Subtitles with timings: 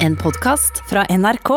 [0.00, 1.50] En podkast fra NRK.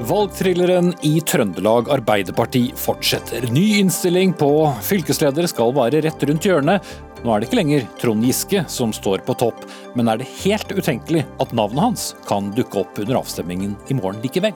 [0.00, 3.48] Valgthrilleren i Trøndelag Arbeiderparti fortsetter.
[3.50, 4.50] Ny innstilling på
[4.86, 6.94] fylkesleder skal være rett rundt hjørnet.
[7.24, 9.66] Nå er det ikke lenger Trond Giske som står på topp,
[9.98, 14.22] men er det helt utenkelig at navnet hans kan dukke opp under avstemningen i morgen
[14.22, 14.54] likevel?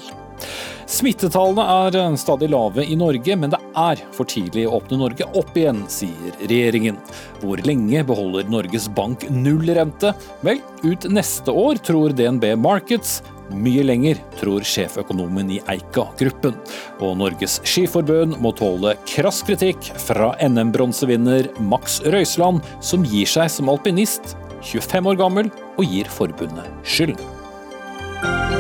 [0.91, 5.55] Smittetallene er stadig lave i Norge, men det er for tidlig å åpne Norge opp
[5.59, 6.99] igjen, sier regjeringen.
[7.43, 10.15] Hvor lenge beholder Norges Bank nullrente?
[10.47, 13.21] Vel, ut neste år, tror DNB Markets.
[13.51, 16.55] Mye lenger, tror sjeføkonomen i Eika-gruppen.
[17.03, 23.71] Og Norges Skiforbund må tåle krass kritikk fra NM-bronsevinner Max Røiseland, som gir seg som
[23.73, 28.59] alpinist, 25 år gammel, og gir forbundet skylden.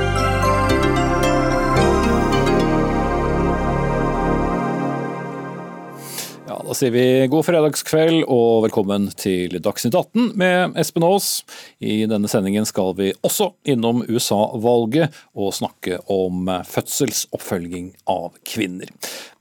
[6.70, 11.40] Da sier vi god fredagskveld og velkommen til Dagsnytt 18 med Espen Aas.
[11.82, 18.86] I denne sendingen skal vi også innom USA-valget og snakke om fødselsoppfølging av kvinner.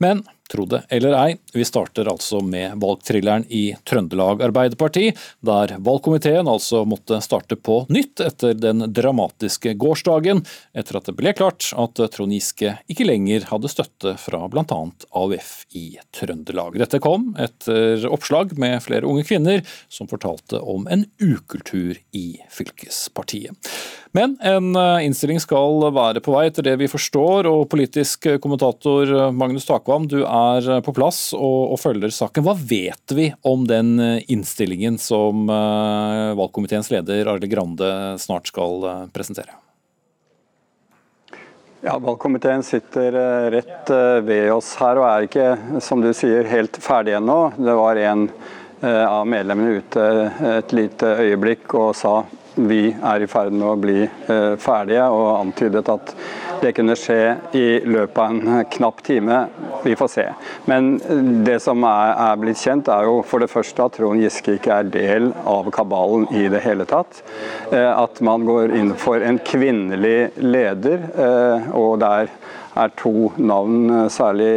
[0.02, 5.12] Men Tro det eller ei, vi starter altså med valgthrilleren i Trøndelag Arbeiderparti,
[5.46, 10.42] der valgkomiteen altså måtte starte på nytt etter den dramatiske gårsdagen,
[10.74, 14.82] etter at det ble klart at Trond Giske ikke lenger hadde støtte fra bl.a.
[15.22, 15.86] AUF i
[16.18, 16.80] Trøndelag.
[16.82, 23.70] Dette kom etter oppslag med flere unge kvinner som fortalte om en ukultur i fylkespartiet.
[24.12, 27.46] Men en eh, innstilling skal være på vei, etter det vi forstår.
[27.50, 32.46] Og politisk kommentator Magnus Takvam, du er på plass og, og følger saken.
[32.46, 37.90] Hva vet vi om den eh, innstillingen som valgkomiteens leder Arle Grande
[38.22, 39.54] snart skal presentere?
[41.86, 43.16] Ja, Valgkomiteen sitter
[43.54, 43.92] rett
[44.26, 45.46] ved oss her og er ikke,
[45.84, 47.38] som du sier, helt ferdig ennå.
[47.56, 48.26] Det var en
[48.84, 50.04] av medlemmene ute
[50.58, 52.18] et lite øyeblikk og sa
[52.68, 56.14] vi er i ferd med å bli eh, ferdige, og antydet at
[56.60, 57.20] det kunne skje
[57.56, 59.38] i løpet av en knapp time.
[59.86, 60.26] Vi får se.
[60.68, 60.92] Men
[61.46, 64.82] det som er, er blitt kjent, er jo for det første at Trond Giske ikke
[64.82, 67.22] er del av kabalen i det hele tatt.
[67.72, 72.34] Eh, at man går inn for en kvinnelig leder, eh, og der er
[73.00, 74.52] to navn særlig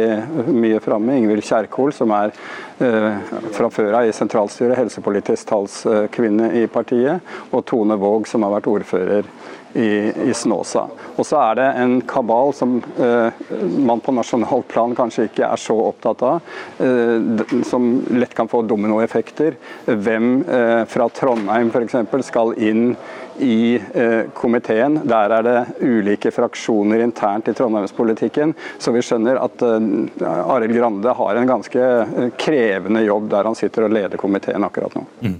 [0.47, 1.17] mye framme.
[1.19, 2.31] Ingvild Kjerkol, som er
[2.77, 7.23] fra før av i sentralstyret, helsepolitisk talskvinne i partiet,
[7.53, 9.29] og Tone Våg, som har vært ordfører
[9.73, 10.85] i, i Snåsa.
[11.17, 13.41] Og så er det en kabal som eh,
[13.81, 18.63] man på nasjonalt plan kanskje ikke er så opptatt av, eh, som lett kan få
[18.69, 19.57] dominoeffekter.
[19.89, 21.97] Hvem eh, fra Trondheim f.eks.
[22.29, 22.93] skal inn
[23.39, 24.99] i eh, komiteen.
[25.07, 31.15] Der er det ulike fraksjoner internt i trondheimspolitikken, så vi skjønner at eh, Arild Grande
[31.17, 35.05] har en ganske eh, krevende jobb der han sitter og leder komiteen akkurat nå.
[35.23, 35.39] Mm.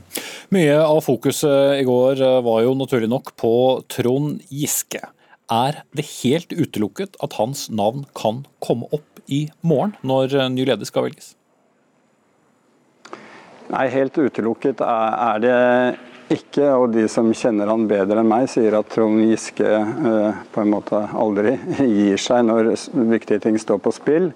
[0.54, 3.54] Mye av fokuset i går var jo naturlig nok på
[3.92, 5.02] Trond Giske.
[5.52, 10.88] Er det helt utelukket at hans navn kan komme opp i morgen, når ny leder
[10.88, 11.34] skal velges?
[13.74, 15.60] Nei, helt utelukket er det
[16.34, 20.64] ikke, og de som kjenner han bedre enn meg, sier at Trond Giske eh, på
[20.64, 22.74] en måte aldri gir seg når
[23.14, 24.30] viktige ting står på spill.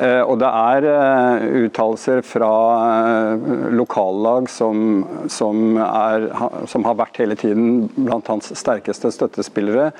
[0.00, 6.28] Eh, og det er eh, uttalelser fra eh, lokallag som, som, er,
[6.70, 9.90] som, har vært hele tiden blant hans sterkeste støttespillere,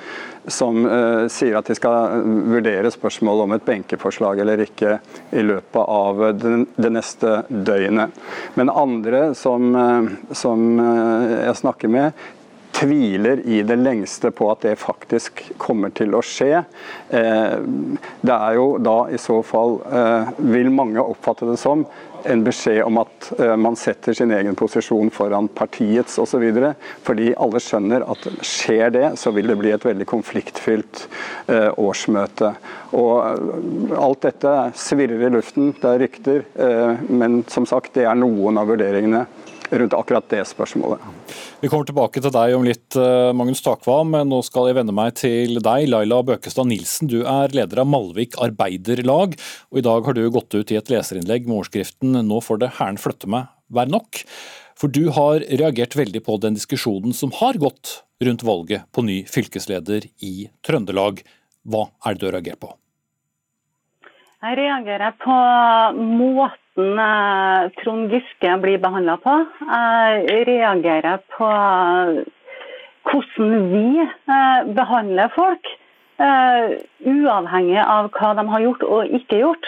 [0.46, 4.98] som eh, sier at de skal vurdere spørsmålet om et benkeforslag eller ikke
[5.36, 8.16] i løpet av det, det neste døgnet.
[8.56, 12.20] Men andre som, eh, som jeg snakker med,
[12.80, 16.62] tviler i det lengste på at det faktisk kommer til å skje.
[17.08, 17.56] Eh,
[18.24, 21.84] det er jo da i så fall, eh, vil mange oppfatte det som,
[22.24, 26.46] en beskjed om at eh, man setter sin egen posisjon foran partiets osv.
[27.06, 31.06] Fordi alle skjønner at skjer det, så vil det bli et veldig konfliktfylt
[31.50, 32.52] årsmøte.
[32.98, 36.44] Og alt dette svirrer i luften, det er rykter,
[37.08, 39.24] men som sagt, det er noen av vurderingene
[39.70, 41.02] rundt akkurat det spørsmålet.
[41.60, 44.94] Vi kommer tilbake til deg om litt, eh, Magnus Takvam, men nå skal jeg vende
[44.96, 47.08] meg til deg, Laila Bøkestad Nilsen.
[47.08, 49.38] Du er leder av Malvik Arbeiderlag,
[49.70, 52.74] og i dag har du gått ut i et leserinnlegg med overskriften 'Nå får det
[52.78, 54.24] Hæren flytte meg være nok'.
[54.80, 59.24] For du har reagert veldig på den diskusjonen som har gått rundt valget på ny
[59.28, 61.20] fylkesleder i Trøndelag.
[61.68, 62.72] Hva er det du reagerer på?
[64.40, 65.36] Jeg reagerer på
[66.00, 69.46] måten måten eh, Trond Giske blir behandla på.
[69.60, 71.48] Jeg reagerer på
[73.10, 75.66] hvordan vi eh, behandler folk,
[76.18, 79.66] eh, uavhengig av hva de har gjort og ikke gjort.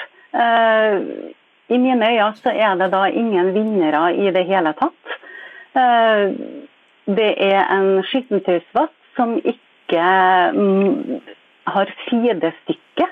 [1.69, 5.19] I mine øyne så er det da ingen vinnere i det hele tatt.
[7.05, 10.07] Det er en skittentøysvask som ikke
[10.57, 11.21] mm,
[11.67, 13.09] har sidestykke.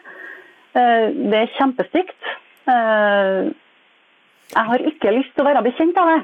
[0.73, 2.33] Det er kjempestygt.
[4.51, 6.21] Jeg har ikke lyst til å være bekjent av det.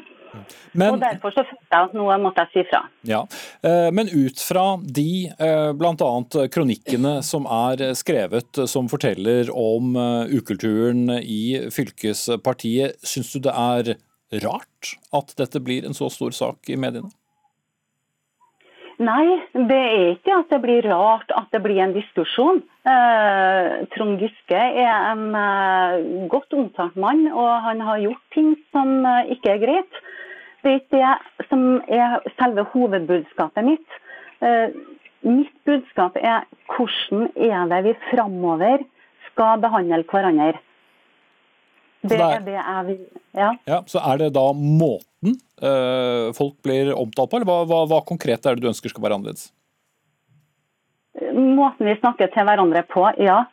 [0.77, 2.83] Men, og Derfor så følte jeg at noe måtte jeg si fra.
[3.09, 3.23] Ja,
[3.65, 6.11] eh, Men ut fra de eh, bl.a.
[6.53, 13.95] kronikkene som er skrevet som forteller om eh, ukulturen i fylkespartiet, syns du det er
[14.45, 17.13] rart at dette blir en så stor sak i mediene?
[18.97, 22.63] Nei, det er ikke at det blir rart at det blir en diskusjon.
[22.89, 29.05] Eh, Trond Giske er en eh, godt omtalt mann, og han har gjort ting som
[29.05, 30.01] eh, ikke er greit.
[30.65, 33.99] Det er ikke det som er selve hovedbudskapet mitt.
[34.41, 34.73] Eh,
[35.29, 38.87] mitt budskap er hvordan er det vi framover
[39.29, 40.57] skal behandle hverandre.
[42.11, 42.97] Det er det er vi,
[43.37, 43.51] ja.
[43.69, 43.83] ja.
[43.91, 48.47] Så er det da måten uh, folk blir omtalt på, eller hva, hva, hva, konkret
[48.47, 49.51] er det du ønsker skal være annerledes?
[51.33, 53.45] Måten vi snakker til hverandre på, ja.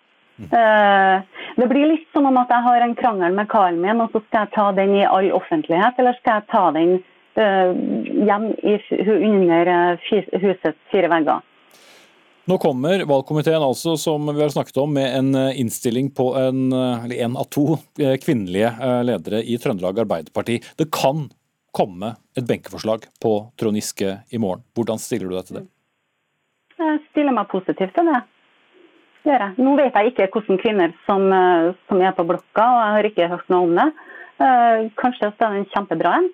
[0.41, 0.49] Mm.
[0.49, 4.13] Uh, det blir litt som om at jeg har en krangel med karen min, og
[4.13, 6.93] så skal jeg ta den i all offentlighet, eller skal jeg ta den
[7.39, 7.71] uh,
[8.29, 8.77] hjem i,
[9.13, 9.73] under
[10.09, 11.43] husets fire vegger.
[12.45, 16.73] Nå kommer valgkomiteen altså, som vi har snakket om, med en eh, innstilling på en,
[16.75, 18.73] eh, en av to eh, kvinnelige
[19.07, 20.57] ledere i Trøndelag Arbeiderparti.
[20.75, 21.29] Det kan
[21.71, 24.65] komme et benkeforslag på Trond Giske i morgen.
[24.75, 25.63] Hvordan stiller du deg til det?
[26.83, 28.19] Jeg stiller meg positivt til det.
[29.23, 29.55] Gjør jeg.
[29.63, 31.29] Nå vet jeg ikke hvilke kvinner som,
[31.87, 33.87] som, er på blokka, og jeg har ikke hørt noe om det.
[34.99, 36.27] Kanskje det er en kjempebra en.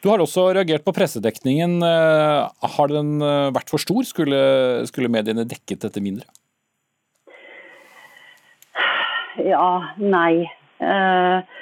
[0.00, 1.80] Du har også reagert på pressedekningen.
[1.84, 4.00] Eh, har den eh, vært for stor?
[4.08, 4.40] Skulle,
[4.88, 6.24] skulle mediene dekket dette mindre?
[9.44, 10.48] Ja, nei.
[10.80, 11.58] Eh,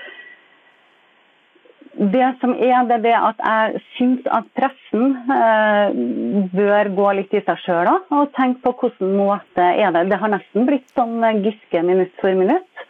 [1.99, 5.17] det som er, det er det at jeg syns at pressen
[6.53, 10.05] bør gå litt i seg sjøl og tenke på hvilken måte er det.
[10.13, 12.85] Det har nesten blitt sånn Giske minutt for minutt.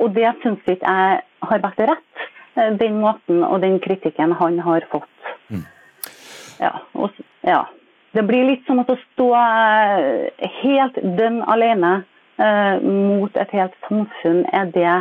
[0.00, 1.20] og det syns ikke jeg
[1.52, 2.31] har vært rett.
[2.54, 5.30] Eh, den måten og den kritikken han har fått.
[5.48, 5.64] Mm.
[6.60, 7.10] Ja, og,
[7.40, 7.64] ja,
[8.12, 12.02] Det blir litt som å stå eh, helt dønn alene
[12.36, 14.96] eh, mot et helt samfunn, er det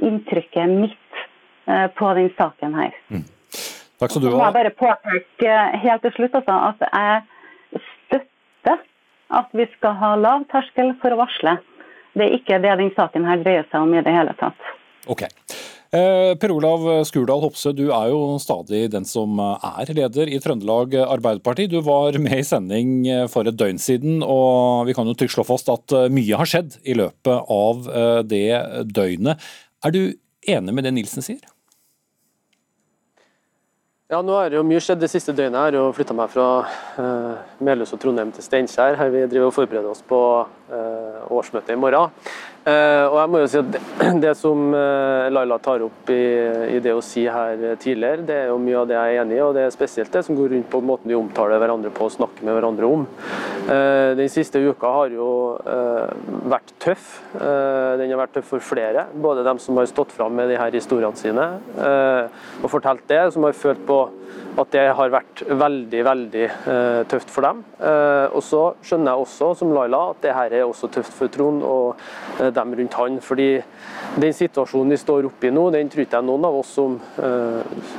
[0.00, 1.20] inntrykket mitt
[1.68, 2.96] eh, på den saken her.
[3.12, 3.26] Mm.
[4.00, 4.46] Takk skal du ha.
[4.46, 8.80] Jeg bare påpeke eh, helt til slutt altså, at jeg støtter
[9.42, 11.58] at vi skal ha lav terskel for å varsle.
[12.16, 14.72] Det er ikke det den saken her dreier seg om i det hele tatt.
[15.10, 15.28] Ok.
[15.94, 20.96] Eh, per Olav Skurdal Hopse, du er jo stadig den som er leder i Trøndelag
[21.04, 21.68] Arbeiderparti.
[21.70, 25.46] Du var med i sending for et døgn siden, og vi kan jo trygt slå
[25.46, 28.46] fast at eh, mye har skjedd i løpet av eh, det
[28.90, 29.50] døgnet.
[29.86, 30.02] Er du
[30.50, 31.44] enig med det Nilsen sier?
[34.10, 35.56] Ja, nå har jo mye skjedd det siste døgnet.
[35.56, 36.48] Jeg har jo flytta meg fra
[36.98, 38.98] uh, Melhus og Trondheim til Steinkjer.
[39.00, 42.12] Her vi driver og forbereder oss på uh, årsmøtet i morgen.
[42.64, 43.74] Uh, og jeg må jo si at
[44.22, 46.22] det, som uh, Laila tar opp i,
[46.72, 49.36] i, det å si her tidligere, det er jo mye av det jeg er enig
[49.36, 52.08] i, og det er spesielt det som går rundt på måten vi omtaler hverandre på
[52.08, 53.04] og snakker med hverandre om.
[53.64, 55.28] Den siste uka har jo
[56.52, 57.06] vært tøff.
[57.32, 60.74] den har vært tøff for flere, både dem som har stått fram med de her
[60.76, 61.46] historiene sine
[62.60, 63.98] og fortalt det, som har følt på
[64.60, 66.44] at det har vært veldig veldig
[67.10, 67.62] tøft for dem.
[68.34, 71.64] Og så skjønner jeg også, som Laila, at det her er også tøft for Trond
[71.66, 72.04] og
[72.56, 73.20] dem rundt han.
[73.20, 73.48] fordi
[74.20, 76.98] den situasjonen vi står oppe i nå, den tror jeg noen av oss som,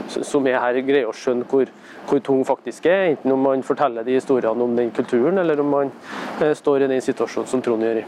[0.08, 1.72] som er her, greier å skjønne hvor,
[2.08, 3.10] hvor tung faktisk er.
[3.12, 5.92] Enten om man forteller de historiene om den kulturen, eller om man
[6.40, 8.08] står i den situasjonen som Trond gjør i.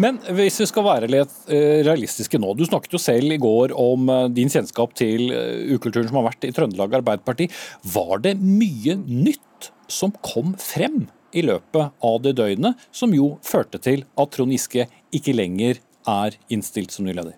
[0.00, 2.54] Men hvis vi skal være litt eh, realistiske nå.
[2.56, 6.30] Du snakket jo selv i går om eh, din kjennskap til eh, ukulturen som har
[6.30, 7.50] vært i Trøndelag Arbeiderparti.
[7.84, 11.02] Var det mye nytt som kom frem
[11.32, 16.36] i løpet av det døgnet, som jo førte til at Trond Giske ikke lenger er
[16.50, 17.36] innstilt som ny leder?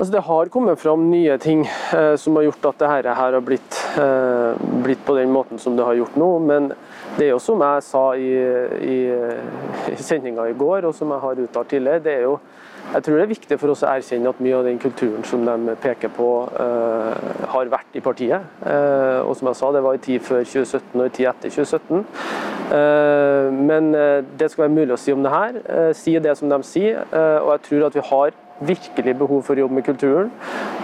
[0.00, 3.80] Altså det har kommet fram nye ting eh, som har gjort at dette har blitt,
[4.00, 6.28] eh, blitt, på den måten som det har gjort nå.
[6.40, 6.70] Men
[7.18, 8.30] det er jo som jeg sa i,
[8.80, 8.96] i,
[9.92, 12.38] i sendinga i går, og som jeg har uttalt tidligere, det er jo
[12.94, 15.44] jeg tror det er viktig for oss å erkjenne at mye av den kulturen som
[15.46, 18.42] de peker på, eh, har vært i partiet.
[18.66, 21.50] Eh, og som jeg sa, det var i tid før 2017 og i tid etter
[21.50, 22.06] 2017.
[22.70, 23.92] Men
[24.38, 25.56] det skal være mulig å si om det her.
[25.92, 27.02] Si det som de sier,
[27.42, 30.30] og jeg tror at vi har virkelig behov for å jobbe med kulturen.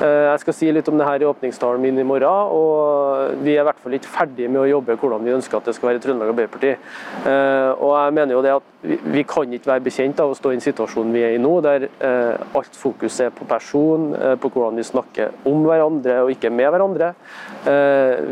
[0.00, 2.24] Eh, jeg skal si litt om det her i åpningstalen min i morgen.
[2.26, 5.68] og Vi er i hvert fall ikke ferdige med å jobbe hvordan vi ønsker at
[5.68, 6.72] det skal være i Trøndelag Arbeiderparti.
[7.26, 10.52] Eh, og jeg mener jo det at Vi kan ikke være bekjent av å stå
[10.52, 14.50] i en situasjon vi er i nå, der eh, alt fokus er på person, på
[14.52, 17.08] hvordan vi snakker om hverandre og ikke med hverandre.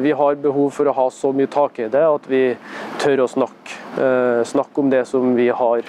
[0.04, 2.42] Vi har behov for å ha så mye takhøyde at vi
[3.02, 3.80] tør å snakke,
[4.46, 5.82] snakke om det som vi har,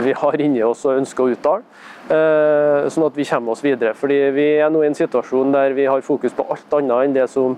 [0.00, 1.62] vi har inni oss og ønsker å uttale.
[2.08, 3.92] Eh, sånn at vi kommer oss videre.
[3.96, 7.16] Fordi Vi er nå i en situasjon der vi har fokus på alt annet enn
[7.16, 7.56] det som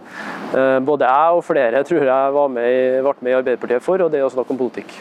[0.51, 4.11] eh, både jeg og flere tror jeg var med, ble med i Arbeiderpartiet for, og
[4.11, 4.97] det er å snakke om politikk.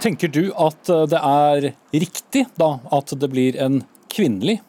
[0.00, 3.82] Tenker du at eh, det er riktig da, at det blir en
[4.12, 4.62] kvinnelig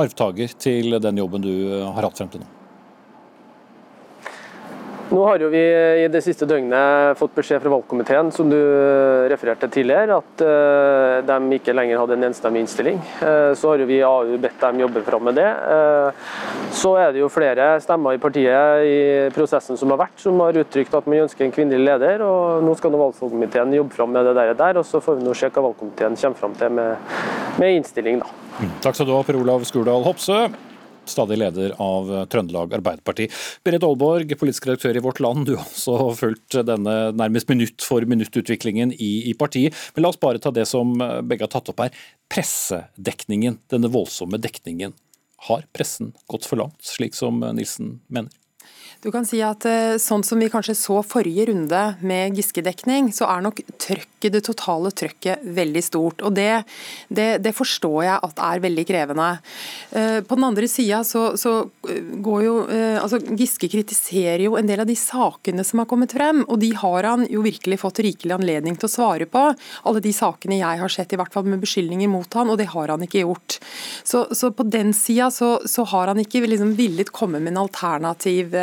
[0.00, 1.54] arvtaker til den jobben du
[1.84, 2.63] har hatt frem til nå?
[5.12, 5.60] Nå har jo vi
[6.00, 8.56] i det siste døgnet fått beskjed fra valgkomiteen som du
[9.28, 12.98] refererte tidligere, at eh, de ikke lenger hadde en enstemmig innstilling.
[13.20, 15.46] Eh, så har jo vi i AU bedt dem jobbe fram med det.
[15.46, 16.26] Eh,
[16.80, 18.98] så er det jo flere stemmer i partiet i
[19.36, 22.24] prosessen som har vært, som har uttrykt at man ønsker en kvinnelig leder.
[22.24, 25.36] og Nå skal nå valgkomiteen jobbe fram med det der, og så får vi nå
[25.36, 27.16] se hva valgkomiteen kommer fram til med,
[27.60, 28.24] med innstilling.
[28.24, 28.38] da.
[28.54, 28.78] Mm.
[28.80, 30.46] Takk skal du ha, Per Olav Skurdal Hopsø
[31.10, 33.28] stadig leder av Trøndelag Arbeiderparti.
[33.66, 38.06] Berit Aalborg, politisk redaktør i Vårt Land, du har også fulgt denne nærmest minutt for
[38.08, 39.76] minutt-utviklingen i, i, partiet.
[39.94, 42.04] Men la oss bare ta det som begge har tatt opp her.
[42.32, 44.96] Pressedekningen, denne voldsomme dekningen.
[45.48, 48.32] Har pressen gått for langt, slik som Nilsen mener?
[49.04, 53.28] Du kan si at eh, Sånn som vi kanskje så forrige runde med Giske-dekning, så
[53.28, 56.22] er nok trøkket, det totale trøkket veldig stort.
[56.24, 56.64] og det,
[57.12, 59.26] det, det, forstår jeg at er veldig krevende.
[59.92, 61.52] Eh, på den andre sida så, så,
[61.90, 66.14] eh, går jo altså Giske kritiserer jo en del av de sakene som har kommet
[66.16, 69.44] frem, og de har han jo virkelig fått rikelig anledning til å svare på.
[69.84, 72.70] Alle de sakene jeg har sett, i hvert fall med beskyldninger mot han, og det
[72.72, 73.58] har han ikke gjort.
[74.00, 77.64] Så, så på den sida så, så, har han ikke liksom villet komme med en
[77.66, 78.56] alternativ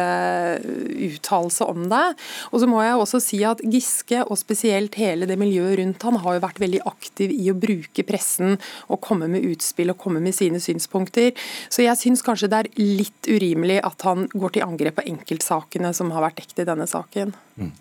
[1.11, 2.03] uttalelse om det.
[2.51, 6.19] Og så må jeg også si at Giske, og spesielt hele det miljøet rundt han,
[6.23, 8.57] har jo vært veldig aktiv i å bruke pressen
[8.91, 11.31] og komme med utspill og komme med sine synspunkter.
[11.71, 15.93] Så jeg syns kanskje det er litt urimelig at han går til angrep på enkeltsakene
[15.95, 17.33] som har vært dekket i denne saken.
[17.61, 17.71] Mm.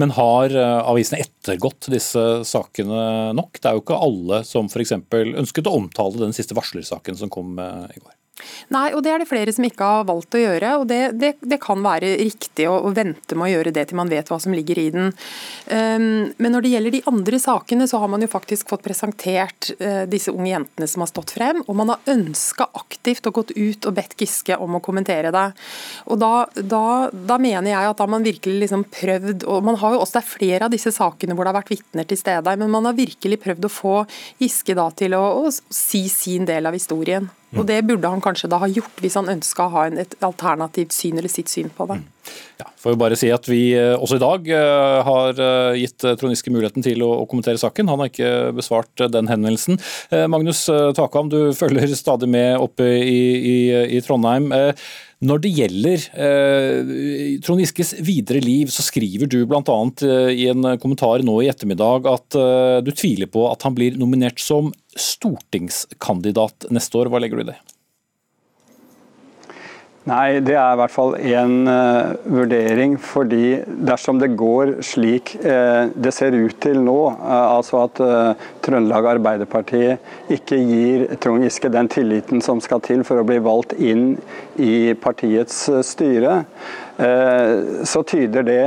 [0.00, 3.60] Men har eh, avisene ettergått disse sakene nok?
[3.60, 4.96] Det er jo ikke alle som f.eks.
[4.96, 8.16] ønsket å omtale den siste varslersaken som kom eh, i går.
[8.74, 10.72] Nei, og det er det flere som ikke har valgt å gjøre.
[10.80, 14.00] og Det, det, det kan være riktig å, å, vente med å gjøre det til
[14.00, 15.12] man vet hva som ligger i den.
[15.70, 19.72] Um, men når det gjelder de andre sakene, så har man jo faktisk fått presentert
[19.80, 21.62] uh, disse unge jentene som har stått frem.
[21.66, 25.46] Og man har ønska aktivt og gått ut og bedt Giske om å kommentere det.
[26.12, 29.94] Og da, da, da mener jeg at da man virkelig liksom prøvd og man har
[29.94, 32.56] jo også Det er flere av disse sakene hvor det har vært vitner til stede,
[32.60, 33.96] men man har virkelig prøvd å få
[34.42, 37.28] Giske da til å, å si sin del av historien.
[37.58, 40.94] Og Det burde han kanskje da ha gjort, hvis han ønska å ha et alternativt
[40.94, 41.98] syn eller sitt syn på det.
[41.98, 42.08] Mm.
[42.60, 46.04] Ja, får jo bare si at Vi eh, også i dag eh, har eh, gitt
[46.04, 47.90] Trond Giske muligheten til å kommentere saken.
[47.90, 49.80] Han har ikke besvart den henvendelsen.
[50.30, 50.66] Magnus
[50.96, 53.22] Takam, du følger stadig med oppe i,
[53.54, 53.60] i,
[53.98, 54.52] i Trondheim.
[55.20, 59.60] Når det gjelder eh, Trond Giskes videre liv, så skriver du bl.a.
[59.60, 63.98] Eh, i en kommentar nå i ettermiddag at eh, du tviler på at han blir
[64.00, 67.10] nominert som stortingskandidat neste år.
[67.12, 67.60] Hva legger du i det?
[70.08, 72.94] Nei, det er i hvert fall en uh, vurdering.
[72.98, 78.00] Fordi dersom det går slik uh, det ser ut til nå, uh, altså at
[78.64, 79.82] Trøndelag Arbeiderparti
[80.32, 84.14] ikke gir Trond Giske den tilliten som skal til for å bli valgt inn
[84.60, 86.42] i partiets styre,
[87.88, 88.62] så tyder det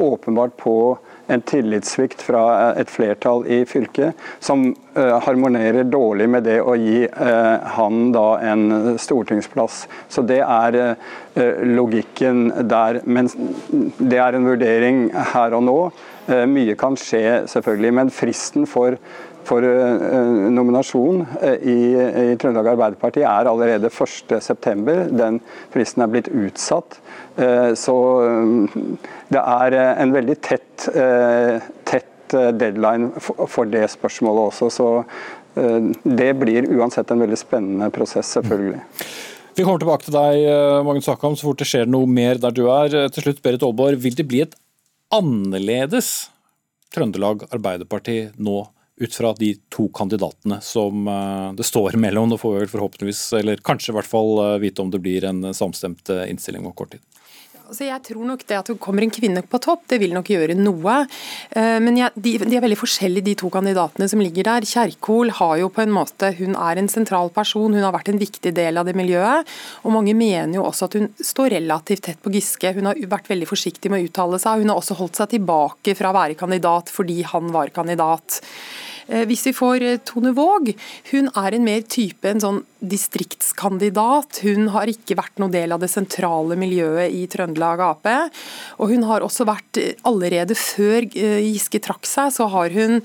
[0.00, 0.74] åpenbart på
[1.26, 4.66] en tillitssvikt fra eh, et flertall i fylket, som
[4.96, 9.84] uh, harmonerer dårlig med det å gi uh, han da en stortingsplass.
[10.08, 10.96] Så det er
[11.66, 13.00] logikken der.
[13.04, 13.26] Men
[13.98, 15.78] det er en vurdering her og nå.
[16.46, 17.90] mye kan skje, selvfølgelig.
[17.98, 18.94] Men fristen for
[19.44, 19.64] for
[20.54, 21.22] nominasjon
[21.60, 24.94] i, i Trøndelag Arbeiderparti er allerede 1.9.
[25.12, 25.40] Den
[25.74, 26.98] fristen er blitt utsatt.
[27.78, 27.96] Så
[29.34, 34.70] det er eh, en veldig tett, eh, tett eh, deadline for det spørsmålet også.
[34.72, 34.90] Så
[35.54, 38.80] det blir uansett en veldig spennende prosess, selvfølgelig.
[39.54, 40.48] Vi kommer tilbake til deg,
[40.82, 42.96] Magnus Akam, så fort det skjer noe mer der du er.
[43.14, 44.56] Til slutt, Berit Aalborg, vil det bli et
[45.14, 46.08] annerledes
[46.90, 48.64] Trøndelag Arbeiderparti nå,
[49.00, 51.08] ut fra de to kandidatene som
[51.56, 52.28] det står mellom?
[52.30, 56.12] Nå får vi forhåpentligvis, eller kanskje i hvert fall vite om det blir en samstemt
[56.14, 57.02] innstilling om kort tid.
[57.64, 60.28] Altså jeg tror nok det at det kommer en kvinne på topp, det vil nok
[60.28, 60.96] gjøre noe.
[61.56, 64.66] Eh, men jeg, de, de, er veldig forskjellige, de to kandidatene som ligger der.
[64.68, 68.20] Kjerkol har jo på en måte, hun er en sentral person, hun har vært en
[68.20, 69.48] viktig del av det miljøet.
[69.82, 72.74] Og mange mener jo også at hun står relativt tett på Giske.
[72.76, 74.60] Hun har vært veldig forsiktig med å uttale seg.
[74.60, 78.42] Hun har også holdt seg tilbake fra å være kandidat fordi han var kandidat.
[79.08, 80.70] Eh, hvis vi får eh, Tone Våg,
[81.12, 84.42] hun er en mer type en sånn distriktskandidat.
[84.44, 88.10] Hun har ikke vært noen del av det sentrale miljøet i Trøndelag Ap.
[88.78, 93.02] Og hun har også vært, eh, allerede før Giske trakk seg, så har hun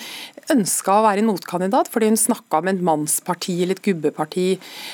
[0.54, 4.48] ønska å være en motkandidat fordi hun snakka om et mannsparti eller et gubbeparti.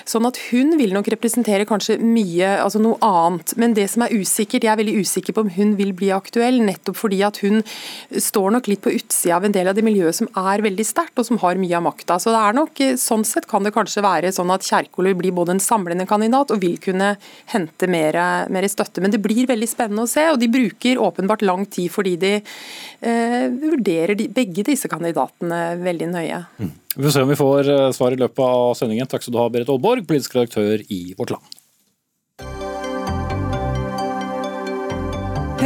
[0.08, 3.56] Sånn at hun vil nok representere kanskje mye, altså noe annet.
[3.62, 6.60] Men det som er usikkert, jeg er veldig usikker på om hun vil bli aktuell,
[6.66, 7.64] nettopp fordi at hun
[8.12, 11.18] står nok litt på utsida av en del av det miljøet som er veldig sterkt,
[11.20, 12.20] og som har mye av makta.
[12.22, 15.18] Så det er nok, eh, sånn sett kan det kanskje være sånn at Kjerkol vil
[15.20, 17.14] bli både en samlende kandidat og vil kunne
[17.52, 18.18] hente mer,
[18.52, 19.04] mer støtte.
[19.04, 22.34] Men det blir veldig spennende å se, og de bruker åpenbart lang tid fordi de
[22.38, 26.42] eh, vurderer de, begge disse kandidatene veldig nøye.
[26.60, 26.74] Mm.
[26.96, 29.10] Vi får se om vi får eh, svar i løpet av sendingen.
[29.12, 31.54] Takk skal du ha, Berit Aalborg, politisk redaktør i Vårt Land.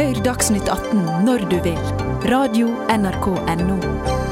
[0.00, 1.86] Hør Dagsnytt 18 når du vil.
[2.30, 4.29] Radio NRK Radio.nrk.no.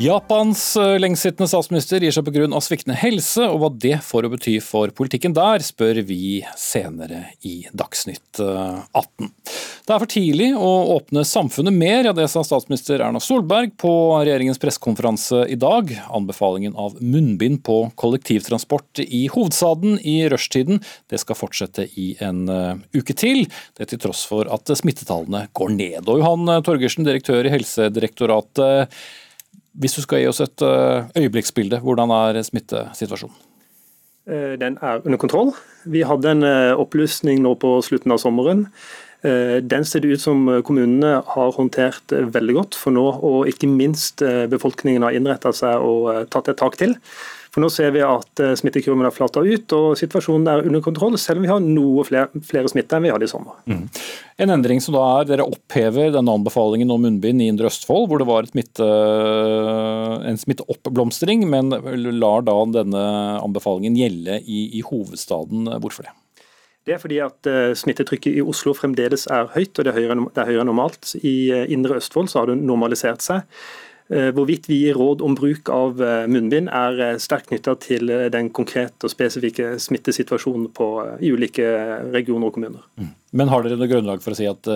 [0.00, 2.46] Japans eh, lengstsittende statsminister gir seg pga.
[2.64, 7.66] sviktende helse, og hva det får å bety for politikken der, spør vi senere i
[7.76, 8.96] Dagsnytt 18.
[8.96, 9.52] Eh,
[9.84, 13.92] det er for tidlig å åpne samfunnet mer, ja det sa statsminister Erna Solberg på
[14.22, 15.92] regjeringens pressekonferanse i dag.
[16.08, 20.80] Anbefalingen av munnbind på kollektivtransport i hovedstaden i rushtiden,
[21.12, 23.44] det skal fortsette i en eh, uke til.
[23.76, 26.06] Det til tross for at smittetallene går ned.
[26.08, 29.02] Og Johan Torgersen, direktør i Helsedirektoratet.
[29.78, 33.36] Hvis du skal gi oss et eh, øyeblikksbilde, hvordan er smittesituasjonen?
[34.30, 35.52] Eh, den er under kontroll.
[35.84, 38.66] Vi hadde en opplysning opplusning nå på slutten av sommeren.
[39.20, 44.22] Den ser det ut som kommunene har håndtert veldig godt for nå, og ikke minst
[44.24, 46.94] befolkningen har innretta seg og tatt et tak til.
[47.50, 51.16] For Nå ser vi at eh, smittekurven har flata ut og situasjonen er under kontroll,
[51.18, 53.58] selv om vi har noe flere, flere smitte enn vi hadde i sommer.
[53.66, 53.82] Mm.
[54.40, 58.22] En endring som da er, Dere opphever denne anbefalingen om munnbind i Indre Østfold, hvor
[58.22, 58.86] det var smitte,
[60.30, 61.74] en smitteoppblomstring, men
[62.16, 63.04] lar da denne
[63.42, 65.68] anbefalingen gjelde i, i hovedstaden.
[65.82, 66.14] Hvorfor det?
[66.88, 70.16] Det er fordi at uh, smittetrykket i Oslo fremdeles er høyt, og det er høyere,
[70.32, 71.12] det er høyere normalt.
[71.20, 73.44] I uh, Indre Østfold så har det normalisert seg.
[74.10, 78.10] Eh, hvorvidt vi gir råd om bruk av eh, munnbind er eh, sterkt knytta til
[78.34, 80.88] den konkrete og spesifikke smittesituasjonen på,
[81.22, 81.66] i ulike
[82.10, 82.88] regioner og kommuner.
[82.98, 83.12] Mm.
[83.38, 84.66] Men har dere noe grunnlag for å si at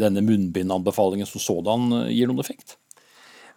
[0.00, 2.78] denne munnbindanbefalingen som sådan gir noen effekt?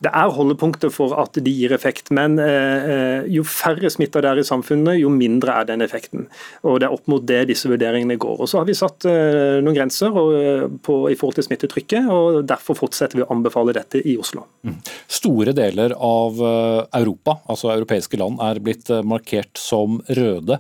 [0.04, 4.42] Det er holdepunkter for at de gir effekt, men eh, jo færre smitta det er
[4.42, 6.26] i samfunnet, jo mindre er den effekten.
[6.68, 8.42] Og Det er opp mot det disse vurderingene går.
[8.44, 12.42] Og Så har vi satt eh, noen grenser eh, på, i forhold til smittetrykket, og
[12.50, 14.46] derfor fortsetter vi å anbefale dette i Oslo.
[14.68, 14.80] Mm.
[15.08, 20.60] Store deler av eh, Europa, altså europeiske land, er blitt eh, markert som røde.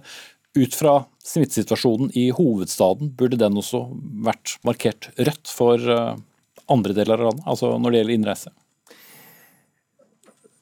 [0.54, 3.88] Ut fra smittesituasjonen i hovedstaden, burde den også
[4.24, 5.82] vært markert rødt for
[6.72, 8.54] andre deler av landet, altså når det gjelder innreise?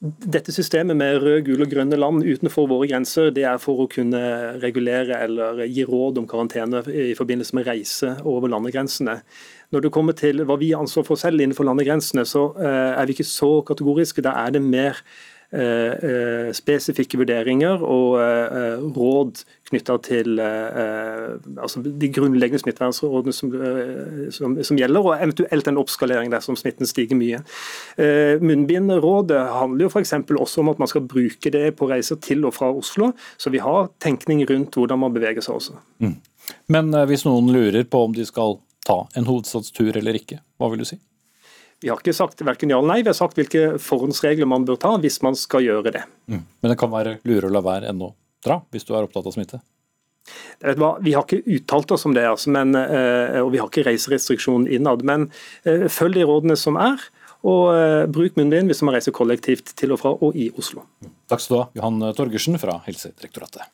[0.02, 3.90] Dette systemet med rød, gul og grønne land utenfor våre grenser, det er for å
[3.90, 4.18] kunne
[4.58, 9.20] regulere eller gi råd om karantene i forbindelse med reise over landegrensene.
[9.70, 13.06] Når det kommer til hva vi har ansvar for selv innenfor landegrensene, så eh, er
[13.06, 14.24] vi ikke så kategoriske.
[14.26, 14.98] Da er det mer
[15.52, 23.52] spesifikke vurderinger og eh, råd knytta til altså de grunnleggende smittevernrådene som,
[24.32, 27.40] som, som, gjelder, og eventuelt en oppskalering dersom smitten stiger mye.
[28.42, 30.12] Munnbindrådet handler jo f.eks.
[30.36, 33.62] også om at man skal bruke det på reiser til og fra Oslo, så vi
[33.64, 35.78] har tenkning rundt hvordan man beveger seg også.
[36.04, 36.18] Mm.
[36.72, 40.84] Men hvis noen lurer på om de skal ta en hovedstadstur eller ikke, hva vil
[40.84, 41.00] du si?
[41.82, 44.78] Vi har ikke sagt verken ja eller nei, vi har sagt hvilke forhåndsregler man bør
[44.80, 46.04] ta hvis man skal gjøre det.
[46.30, 46.44] Mm.
[46.62, 48.12] Men det kan være lurere å la være enn å
[48.46, 49.62] dra, hvis du er opptatt av smitte?
[50.62, 54.68] Vi har ikke uttalt oss om det, altså, men, eh, og vi har ikke reiserestriksjon
[54.70, 55.02] innad.
[55.06, 55.30] Men
[55.66, 57.02] eh, følg de rådene som er,
[57.42, 60.86] og eh, bruk munnbind hvis man reiser kollektivt til og fra og i Oslo.
[61.32, 63.66] Takk skal du ha, Johan Torgersen fra Helsedirektoratet.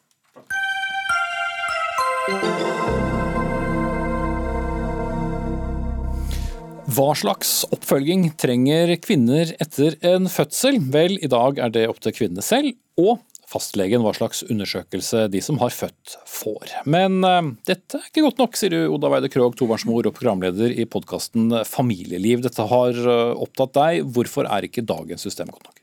[6.89, 10.79] Hva slags oppfølging trenger kvinner etter en fødsel?
[10.89, 15.43] Vel, i dag er det opp til kvinnene selv og fastlegen hva slags undersøkelse de
[15.45, 16.73] som har født, får.
[16.89, 20.73] Men uh, dette er ikke godt nok, sier du Oda Weide Krogh, tobarnsmor og programleder
[20.73, 22.41] i podkasten Familieliv.
[22.45, 24.09] Dette har uh, opptatt deg.
[24.09, 25.78] Hvorfor er ikke dagens system godt nok?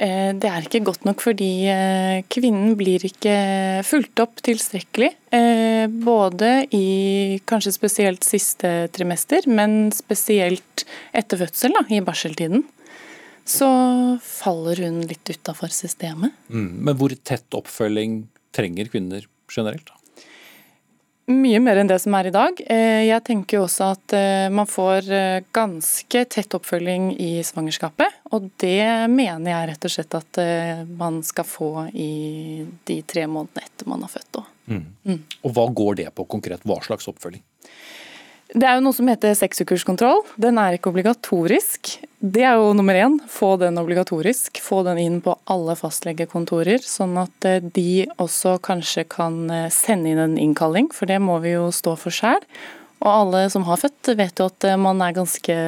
[0.00, 3.34] Eh, det er ikke godt nok fordi eh, kvinnen blir ikke
[3.84, 5.10] fulgt opp tilstrekkelig.
[5.36, 12.64] Eh, både i kanskje spesielt siste trimester, men spesielt etter fødsel, da, i barseltiden.
[13.44, 13.68] Så
[14.24, 16.32] faller hun litt utafor systemet.
[16.48, 16.70] Mm.
[16.86, 18.22] Men hvor tett oppfølging
[18.56, 19.84] trenger kvinner generelt?
[19.90, 19.99] da?
[21.30, 22.58] Mye mer enn det som er i dag.
[22.64, 28.22] Eh, jeg tenker også at eh, man får eh, ganske tett oppfølging i svangerskapet.
[28.34, 30.40] Og det mener jeg rett og slett at
[30.88, 32.10] man skal få i
[32.88, 34.40] de tre månedene etter man har født.
[34.70, 34.84] Mm.
[35.06, 35.22] Mm.
[35.46, 36.66] Og hva går det på konkret?
[36.66, 37.42] Hva slags oppfølging?
[38.50, 40.24] Det er jo noe som heter seksukerskontroll.
[40.40, 41.92] Den er ikke obligatorisk.
[42.18, 43.20] Det er jo nummer én.
[43.30, 44.58] Få den obligatorisk.
[44.64, 50.10] Få den inn på alle fastlegekontorer, sånn at eh, de også kanskje kan eh, sende
[50.10, 52.42] inn en innkalling, for det må vi jo stå for sjøl.
[53.00, 55.60] Og alle som har født, vet jo at eh, man er ganske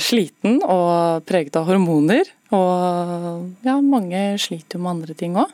[0.00, 2.24] sliten og preget av hormoner.
[2.56, 5.52] Og ja, mange sliter jo med andre ting òg.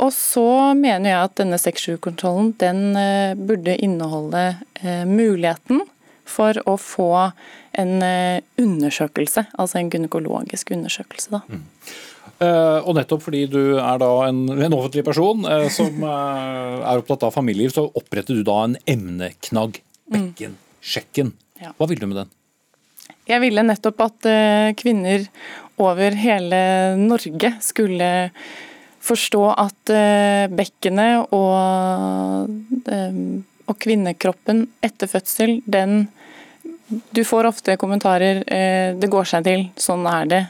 [0.00, 4.44] Og så mener jeg at denne 6-7-kontrollen den eh, burde inneholde
[4.80, 5.82] eh, muligheten
[6.30, 7.10] for å få
[7.78, 11.34] en eh, undersøkelse, altså en gynekologisk undersøkelse.
[11.36, 11.42] Da.
[11.50, 11.66] Mm.
[12.40, 17.02] Uh, og nettopp fordi du er da en, en offentlig person uh, som uh, er
[17.02, 21.34] opptatt av familieliv, så oppretter du da en emneknagg, bekkensjekken.
[21.34, 21.66] Mm.
[21.66, 21.74] Ja.
[21.76, 22.32] Hva vil du med den?
[23.28, 24.26] Jeg ville nettopp at
[24.80, 25.26] kvinner
[25.80, 26.60] over hele
[26.98, 28.08] Norge skulle
[29.04, 32.50] forstå at eh, bekkenet og,
[32.92, 33.20] eh,
[33.66, 36.08] og kvinnekroppen etter fødsel, den
[37.14, 40.46] Du får ofte kommentarer eh, 'det går seg til, sånn er det'.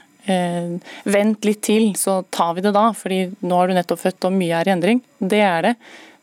[1.05, 4.33] Vent litt til, så tar vi det da, fordi nå har du nettopp født og
[4.33, 5.03] mye er i endring.
[5.21, 5.75] Det er det.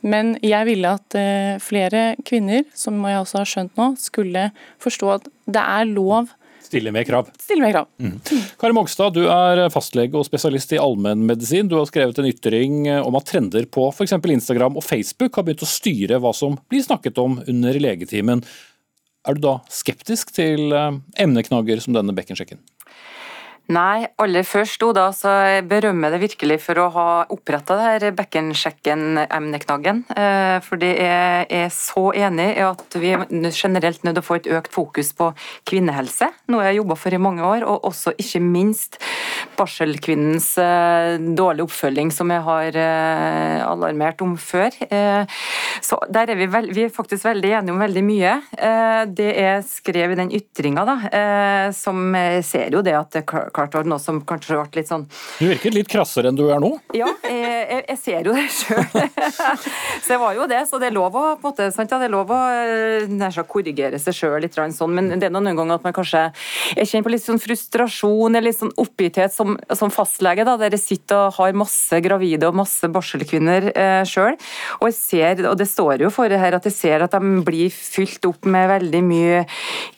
[0.01, 1.17] Men jeg ville at
[1.61, 4.49] flere kvinner, som jeg også har skjønt nå, skulle
[4.81, 6.33] forstå at det er lov
[6.67, 7.29] Stille med krav.
[7.39, 7.87] Stille med krav.
[8.03, 8.17] Mm.
[8.59, 11.69] Kari Mogstad, du er fastlege og spesialist i allmennmedisin.
[11.71, 14.17] Du har skrevet en ytring om at trender på f.eks.
[14.19, 18.43] Instagram og Facebook har begynt å styre hva som blir snakket om under legetimen.
[19.27, 22.61] Er du da skeptisk til eh, emneknagger som denne bekkensjekken?
[23.67, 25.31] Nei, aller først da, så
[25.67, 27.75] berømmer det virkelig for å ha oppretta
[28.15, 30.05] bekkensjekken-emneknaggen.
[30.15, 33.11] Eh, fordi jeg er så enig i at vi
[33.51, 35.33] generelt nødt til å få et økt fokus på
[35.67, 39.01] kvinnehelse, noe jeg har jobba for i mange år, og også ikke minst
[39.57, 44.73] barselkvinnens eh, dårlige oppfølging, som jeg har eh, alarmert om før.
[45.83, 48.33] Så der er vi, vel, vi er faktisk veldig enige om veldig mye.
[49.17, 50.95] Det er skrevet i den ytringa, da,
[51.75, 52.15] som
[52.45, 55.05] ser jo det at det klart var noe som kanskje ble litt sånn
[55.39, 56.71] Du virket litt krassere enn du er nå?
[56.97, 58.83] Ja, jeg, jeg ser jo det sjøl.
[60.03, 62.01] så jeg var jo det, så det er lov å på en måte, sant, ja,
[62.01, 62.41] det er lov å
[63.13, 66.27] nær korrigere seg sjøl litt, sånn, men det er noen ganger at man kanskje
[66.75, 69.46] jeg kjenner på litt sånn frustrasjon eller litt sånn oppgitthet som,
[69.77, 70.45] som fastlege.
[70.47, 74.37] da, Dere sitter og har masse gravide og masse barselkvinner eh, sjøl.
[74.81, 78.45] Og og det står jo for her, at jeg ser at de blir fylt opp
[78.45, 79.43] med veldig mye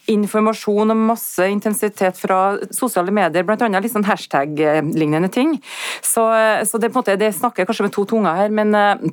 [0.10, 3.70] informasjon og masse intensitet fra sosiale medier, bl.a.
[3.80, 5.58] litt sånn hashtag-lignende ting.
[6.02, 6.26] Så,
[6.66, 9.10] så det, på en måte, det snakker kanskje med to tunger her, men eh,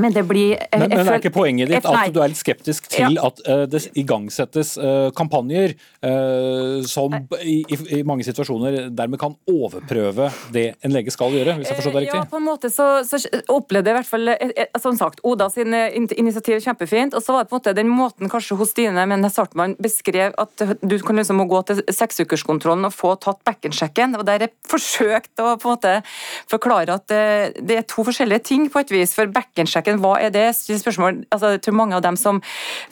[0.00, 3.16] men det blir Men, men er ikke poenget ditt at du er litt skeptisk til
[3.16, 3.28] ja.
[3.28, 10.30] at uh, det igangsettes uh, kampanjer uh, som i, i, mange situasjoner dermed kan overprøve
[10.54, 12.20] det en lege skal gjøre, hvis jeg forstår det riktig?
[12.20, 13.20] Ja, på en måte så, så
[13.52, 14.32] opplevde jeg i hvert fall
[14.82, 17.14] Som sagt, Oda sin initiativ kjempefint.
[17.16, 20.34] Og så var det på en måte den måten kanskje hos Stine men Sartmann beskrev
[20.40, 24.18] at du kan liksom gå til seksukerskontrollen og få tatt bekkensjekken.
[24.18, 25.94] og Der jeg forsøkte å på en måte
[26.50, 29.14] forklare at det, er to forskjellige ting på et vis.
[29.16, 30.46] for bekkensjekk hashtaggen, hva er det?
[30.56, 32.40] Spørsmål, altså, jeg tror mange av dem som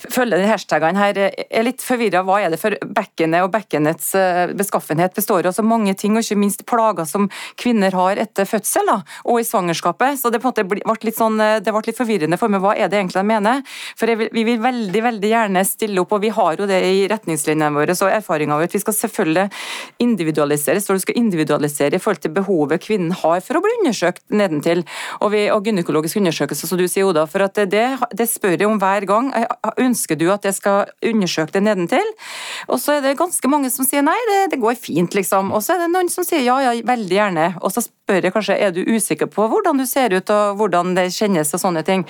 [0.03, 2.25] følger de hashtagene her, er litt forvirra.
[2.27, 6.25] Hva er det for bekkenet og bekkenets eh, beskaffenhet består av så mange ting, og
[6.25, 7.29] ikke minst plager som
[7.61, 10.19] kvinner har etter fødsel da, og i svangerskapet.
[10.21, 12.63] Så det, på en måte ble litt, sånn, eh, det ble litt forvirrende for meg.
[12.65, 13.63] Hva er det egentlig de mener?
[13.99, 17.05] For jeg, Vi vil veldig veldig gjerne stille opp, og vi har jo det i
[17.11, 18.73] retningslinjene våre så erfaringa vår.
[18.75, 19.49] Vi skal selvfølgelig
[20.03, 24.25] individualisere, så du skal individualisere i forhold til behovet kvinnen har for å bli undersøkt
[24.35, 24.85] nedentil.
[25.21, 27.25] Og, vi, og gynekologisk undersøkelse, så du du sier, Oda.
[27.31, 27.83] For det,
[28.17, 29.31] det, spør jeg om hver gang.
[29.81, 32.13] Ønsker du at jeg skal undersøke det nedentil?
[32.69, 35.53] Og så er det ganske mange som sier nei, det, det går fint, liksom.
[35.55, 37.49] Og så er det noen som sier ja, ja, veldig gjerne.
[37.63, 40.95] Og så spør jeg kanskje er du usikker på hvordan du ser ut og hvordan
[40.99, 42.07] det kjennes og sånne ting.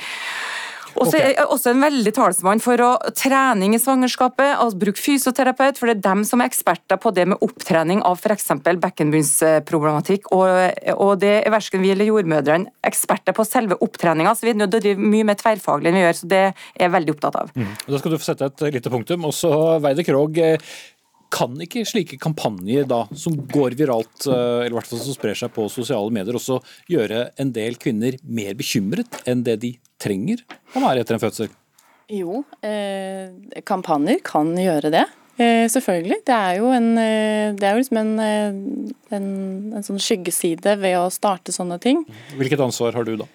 [1.01, 5.79] Og så er også en veldig talsmann for å trening i svangerskapet, altså bruk fysioterapeut,
[5.79, 8.51] for det er dem som er eksperter på det med opptrening av f.eks.
[8.85, 10.31] bekkenbunnsproblematikk.
[10.37, 14.61] Og, og det er verken vi eller jordmødrene eksperter på selve opptreninga, så vi er
[14.63, 17.17] nødt til å drive mye mer tverrfaglig enn vi gjør, så det er jeg veldig
[17.17, 17.55] opptatt av.
[17.55, 17.71] Mm.
[17.89, 19.29] Da skal du få sette et lite punktum.
[19.29, 19.53] Og så
[19.85, 20.41] Veide Krogh,
[21.35, 25.51] Kan ikke slike kampanjer da, som går viralt, eller i hvert fall som sprer seg
[25.55, 30.45] på sosiale medier, også gjøre en del kvinner mer bekymret enn det de trenger
[30.75, 31.51] å være etter en fødsel?
[32.13, 33.33] Jo, eh,
[33.67, 35.05] kampanjer kan gjøre det.
[35.35, 36.21] Eh, selvfølgelig.
[36.29, 38.13] Det er jo, en, det er jo liksom en,
[39.17, 39.31] en,
[39.75, 42.05] en sånn skyggeside ved å starte sånne ting.
[42.39, 43.27] Hvilket ansvar har du da?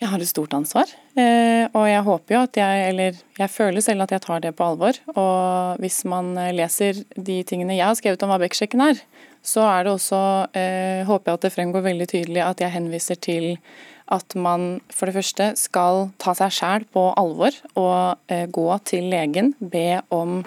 [0.00, 0.88] Jeg har et stort ansvar,
[1.20, 4.54] eh, og jeg håper jo at jeg, eller jeg føler selv at jeg tar det
[4.56, 4.96] på alvor.
[5.12, 9.02] Og hvis man leser de tingene jeg har skrevet om hva Bekkesjekken er,
[9.44, 10.20] så er det også,
[10.56, 13.46] eh, håper jeg at det fremgår veldig tydelig at jeg henviser til
[14.10, 19.10] at man for det første skal ta seg sjæl på alvor og eh, gå til
[19.12, 20.40] legen, be om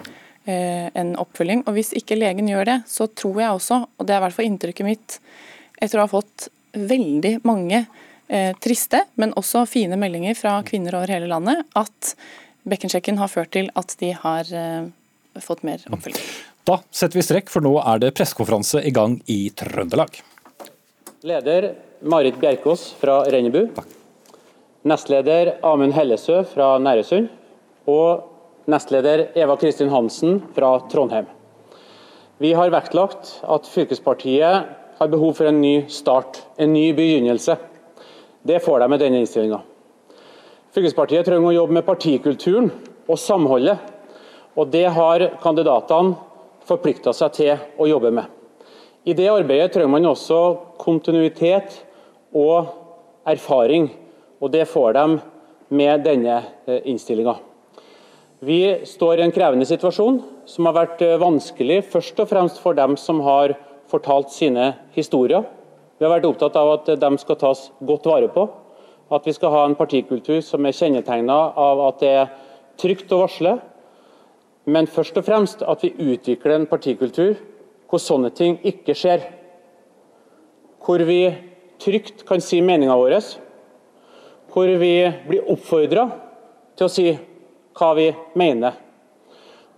[0.46, 1.64] eh, en oppfølging.
[1.66, 4.36] Og hvis ikke legen gjør det, så tror jeg også, og det er i hvert
[4.36, 5.16] fall inntrykket mitt
[5.78, 7.84] etter å ha fått veldig mange
[8.28, 12.14] Eh, triste, men også fine meldinger fra kvinner over hele landet, at
[12.64, 14.86] bekkensjekken har ført til at de har eh,
[15.44, 16.22] fått mer oppfølging.
[16.64, 20.16] Da setter vi strekk, for nå er det pressekonferanse i gang i Trøndelag.
[21.28, 23.66] Leder Marit Bjerkås fra Rennebu.
[24.88, 27.28] Nestleder Amund Hellesø fra Næresund.
[27.88, 28.24] Og
[28.72, 31.28] nestleder Eva Kristin Hansen fra Trondheim.
[32.40, 37.58] Vi har vektlagt at fylkespartiet har behov for en ny start, en ny begynnelse.
[38.44, 39.62] Det får de med denne innstillinga.
[40.74, 42.68] Fylkespartiet trenger å jobbe med partikulturen
[43.08, 43.78] og samholdet.
[44.54, 46.14] Og det har kandidatene
[46.68, 48.28] forplikta seg til å jobbe med.
[49.04, 50.40] I det arbeidet trenger man også
[50.80, 51.80] kontinuitet
[52.36, 52.68] og
[53.28, 53.88] erfaring,
[54.40, 55.06] og det får de
[55.74, 57.34] med denne eh, innstillinga.
[58.44, 62.76] Vi står i en krevende situasjon som har vært eh, vanskelig først og fremst for
[62.76, 63.56] dem som har
[63.88, 65.44] fortalt sine historier.
[65.98, 68.48] Vi har vært opptatt av at de skal tas godt vare på.
[69.14, 72.32] At vi skal ha en partikultur som er kjennetegna av at det er
[72.80, 73.58] trygt å varsle.
[74.66, 77.36] Men først og fremst at vi utvikler en partikultur
[77.90, 79.22] hvor sånne ting ikke skjer.
[80.84, 81.20] Hvor vi
[81.82, 83.18] trygt kan si meninga vår.
[84.50, 84.94] Hvor vi
[85.28, 86.08] blir oppfordra
[86.74, 87.06] til å si
[87.78, 88.74] hva vi mener.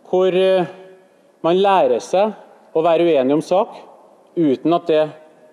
[0.06, 0.72] Hvor eh,
[1.44, 3.74] man lærer seg å være uenig om sak
[4.36, 5.04] uten at det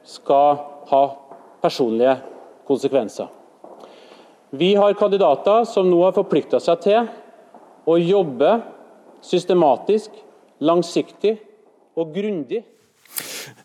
[0.03, 0.57] skal
[0.89, 1.03] ha
[1.63, 2.17] personlige
[2.67, 3.27] konsekvenser.
[4.53, 7.07] Vi har kandidater som nå har forplikta seg til
[7.89, 8.51] å jobbe
[9.23, 10.11] systematisk,
[10.63, 11.37] langsiktig
[11.97, 12.61] og grundig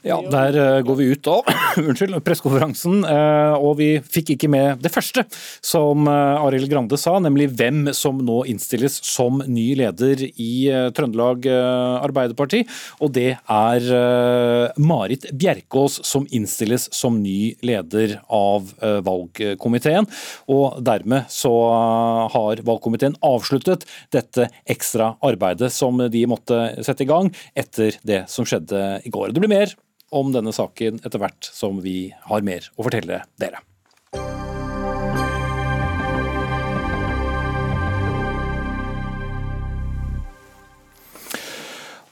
[0.06, 1.46] ja, Der eh, går vi ut av
[1.80, 5.24] unnskyld, pressekonferansen, eh, og vi fikk ikke med det første
[5.64, 11.46] som uh, Arild Grande sa, nemlig hvem som nå innstilles som ny leder i Trøndelag
[11.48, 12.62] Arbeiderparti.
[13.04, 13.88] Og det er
[14.80, 18.70] Marit Bjerkås som innstilles som ny leder av
[19.06, 20.08] valgkomiteen.
[20.52, 21.52] Og dermed så
[22.34, 28.48] har valgkomiteen avsluttet dette ekstra arbeidet som de måtte sette i gang etter det som
[28.48, 29.34] skjedde i går.
[29.34, 29.76] Det blir mer
[30.14, 33.62] om denne saken etter hvert som vi har mer å fortelle dere.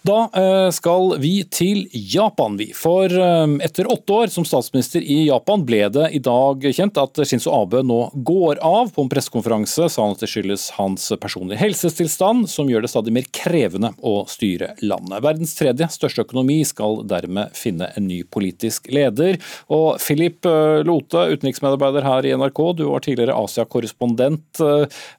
[0.07, 2.69] Da eh, skal vi til Japan, vi.
[2.77, 7.19] For eh, etter åtte år som statsminister i Japan ble det i dag kjent at
[7.27, 8.92] Shinzo Abe nå går av.
[8.95, 13.16] På en pressekonferanse sa han at det skyldes hans personlige helsetilstand, som gjør det stadig
[13.19, 15.25] mer krevende å styre landet.
[15.27, 19.40] Verdens tredje største økonomi skal dermed finne en ny politisk leder.
[19.75, 24.62] Og Philip eh, Lote, utenriksmedarbeider her i NRK, du var tidligere Asia-korrespondent.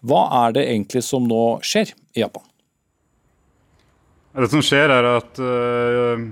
[0.08, 2.48] Hva er det egentlig som nå skjer i Japan?
[4.38, 6.28] Det som skjer, er at uh,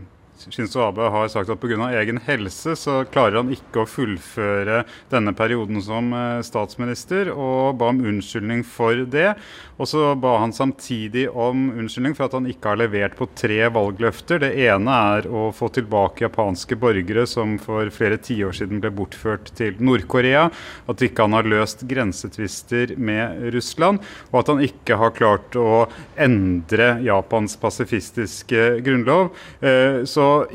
[0.49, 1.89] Shinzo Abe har sagt at pga.
[1.97, 7.89] egen helse så klarer han ikke å fullføre denne perioden som uh, statsminister, og ba
[7.93, 9.34] om unnskyldning for det.
[9.75, 13.58] Og så ba han samtidig om unnskyldning for at han ikke har levert på tre
[13.73, 14.43] valgløfter.
[14.45, 19.51] Det ene er å få tilbake japanske borgere som for flere tiår siden ble bortført
[19.58, 20.45] til Nord-Korea.
[20.91, 24.03] At ikke han har løst grensetvister med Russland.
[24.31, 25.86] Og at han ikke har klart å
[26.21, 29.34] endre Japans pasifistiske grunnlov.
[29.60, 30.05] Eh,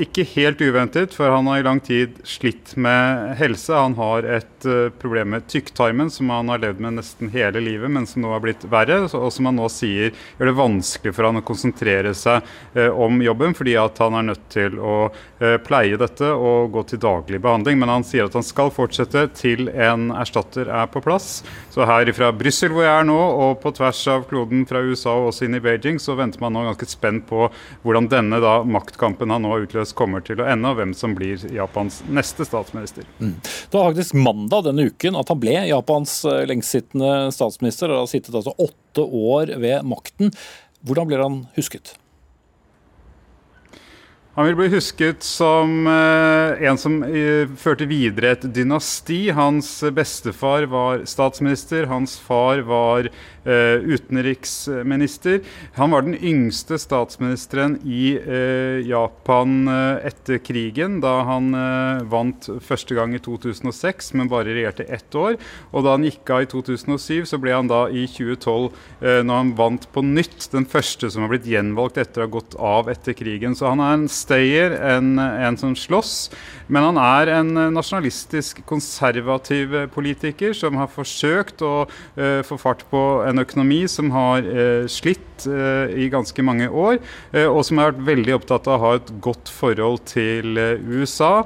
[0.00, 3.72] ikke helt uventet, for han har i lang tid slitt med helse.
[3.74, 7.90] Han har et uh, problem med tykktarmen som han har levd med nesten hele livet,
[7.92, 9.02] men som nå har blitt verre.
[9.06, 12.44] Og som han nå sier gjør det vanskelig for han å konsentrere seg
[12.76, 16.84] uh, om jobben, fordi at han er nødt til å uh, pleie dette og gå
[16.90, 17.80] til daglig behandling.
[17.80, 21.40] Men han sier at han skal fortsette til en erstatter er på plass.
[21.70, 25.14] Så her fra Brussel hvor jeg er nå, og på tvers av kloden fra USA
[25.16, 27.48] og også inn i Beijing, så venter man nå ganske spent på
[27.84, 31.14] hvordan denne da maktkampen han nå har utløst kommer til å ende, og hvem som
[31.16, 33.06] blir Japans neste statsminister.
[33.22, 33.36] Mm.
[33.40, 38.12] Det var faktisk mandag denne uken at han ble Japans eh, lengstsittende statsminister, og har
[38.12, 40.34] sittet altså åtte år ved makten.
[40.86, 41.94] Hvordan blir han husket?
[44.38, 49.24] Han vil bli husket som eh, en som eh, førte videre et dynasti.
[49.34, 53.10] Hans bestefar var statsminister, hans far var
[53.44, 55.40] utenriksminister.
[55.76, 58.18] Han var den yngste statsministeren i
[58.86, 59.68] Japan
[60.04, 61.52] etter krigen, da han
[62.10, 65.38] vant første gang i 2006, men bare regjerte ett år.
[65.72, 68.70] Og da han gikk av i 2007, så ble han da i 2012,
[69.24, 72.56] når han vant på nytt, den første som har blitt gjenvalgt etter å ha gått
[72.56, 73.56] av etter krigen.
[73.56, 76.30] Så han er en stayer, en, en som slåss.
[76.70, 83.02] Men han er en nasjonalistisk, konservativ politiker som har forsøkt å uh, få fart på
[83.30, 86.98] en økonomi som har uh, slitt uh, i ganske mange år,
[87.40, 91.44] og som har vært veldig opptatt av å ha et godt forhold til USA,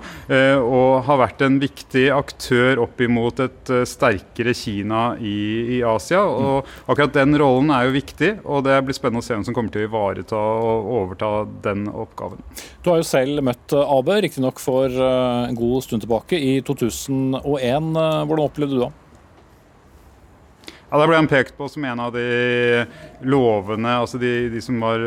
[0.64, 6.22] og har vært en viktig aktør opp imot et sterkere Kina i, i Asia.
[6.24, 9.56] og Akkurat den rollen er jo viktig, og det blir spennende å se hvem som
[9.56, 11.32] kommer til å ivareta og overta
[11.66, 12.42] den oppgaven.
[12.82, 16.60] Du har jo selv møtt Abe, AB, riktignok for eh, en god stund tilbake, i
[16.66, 17.96] 2001.
[17.96, 18.92] Eh, hvordan opplevde du det?
[20.94, 22.84] Ja, Da ble han pekt på som en av de
[23.26, 25.02] lovene, altså de, de som var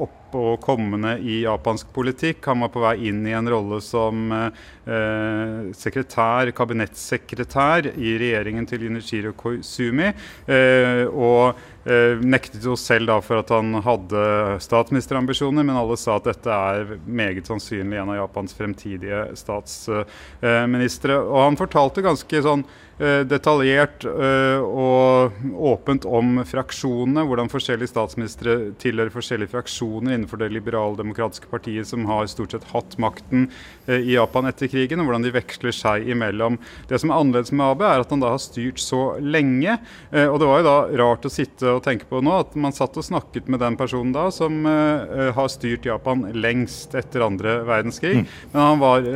[0.00, 2.40] oppe og kommende i japansk politikk.
[2.48, 8.88] Han var på vei inn i en rolle som eh, sekretær, kabinettsekretær i regjeringen til
[8.88, 10.08] Yunishiro Koizumi.
[10.48, 14.24] Eh, og eh, nektet jo selv da for at han hadde
[14.64, 21.20] statsministerambisjoner, men alle sa at dette er meget sannsynlig en av Japans fremtidige statsministre.
[21.20, 25.34] og han fortalte ganske sånn eh, detaljert eh, og
[25.70, 32.26] åpent om fraksjonene, hvordan forskjellige statsministre tilhører forskjellige fraksjoner innenfor det liberaldemokratiske partiet som har
[32.30, 33.46] stort sett hatt makten
[33.86, 36.58] eh, i Japan etter krigen, og hvordan de veksler seg imellom.
[36.90, 39.78] Det som er annerledes med Abe, er at han da har styrt så lenge.
[40.10, 42.74] Eh, og det var jo da rart å sitte og tenke på nå at man
[42.76, 47.60] satt og snakket med den personen da som eh, har styrt Japan lengst etter andre
[47.68, 48.22] verdenskrig.
[48.22, 48.32] Mm.
[48.52, 49.12] Men han var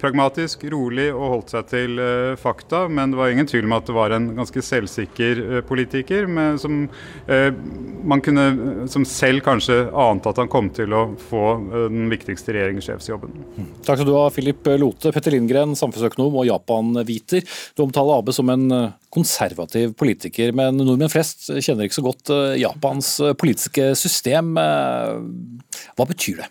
[0.00, 2.84] pragmatisk, rolig og holdt seg til uh, fakta.
[2.92, 6.58] Men det var ingen tvil om at det var en ganske selvsikker uh, politiker med,
[6.62, 6.84] som
[7.28, 7.50] uh,
[8.04, 11.44] man kunne som selv kanskje ante at han kom til å få
[11.88, 13.36] den viktigste regjeringssjefsjobben.
[13.56, 13.70] Mm.
[13.86, 15.12] Takk skal du ha, Philip Lote.
[15.14, 17.46] Petter Lindgren, samfunnsøkonom og Japan-viter.
[17.76, 18.66] Du omtaler Abe som en
[19.14, 24.52] konservativ politiker, men nordmenn flest kjenner ikke så godt Japans politiske system.
[24.58, 26.50] Hva betyr det?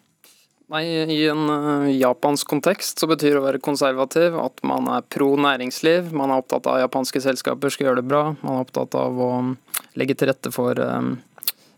[0.72, 5.04] Nei, I en uh, japansk kontekst så betyr det å være konservativ at man er
[5.12, 6.14] pro næringsliv.
[6.16, 8.24] Man er opptatt av at japanske selskaper skal gjøre det bra.
[8.42, 9.32] Man er opptatt av å
[10.00, 11.18] legge til rette for, um,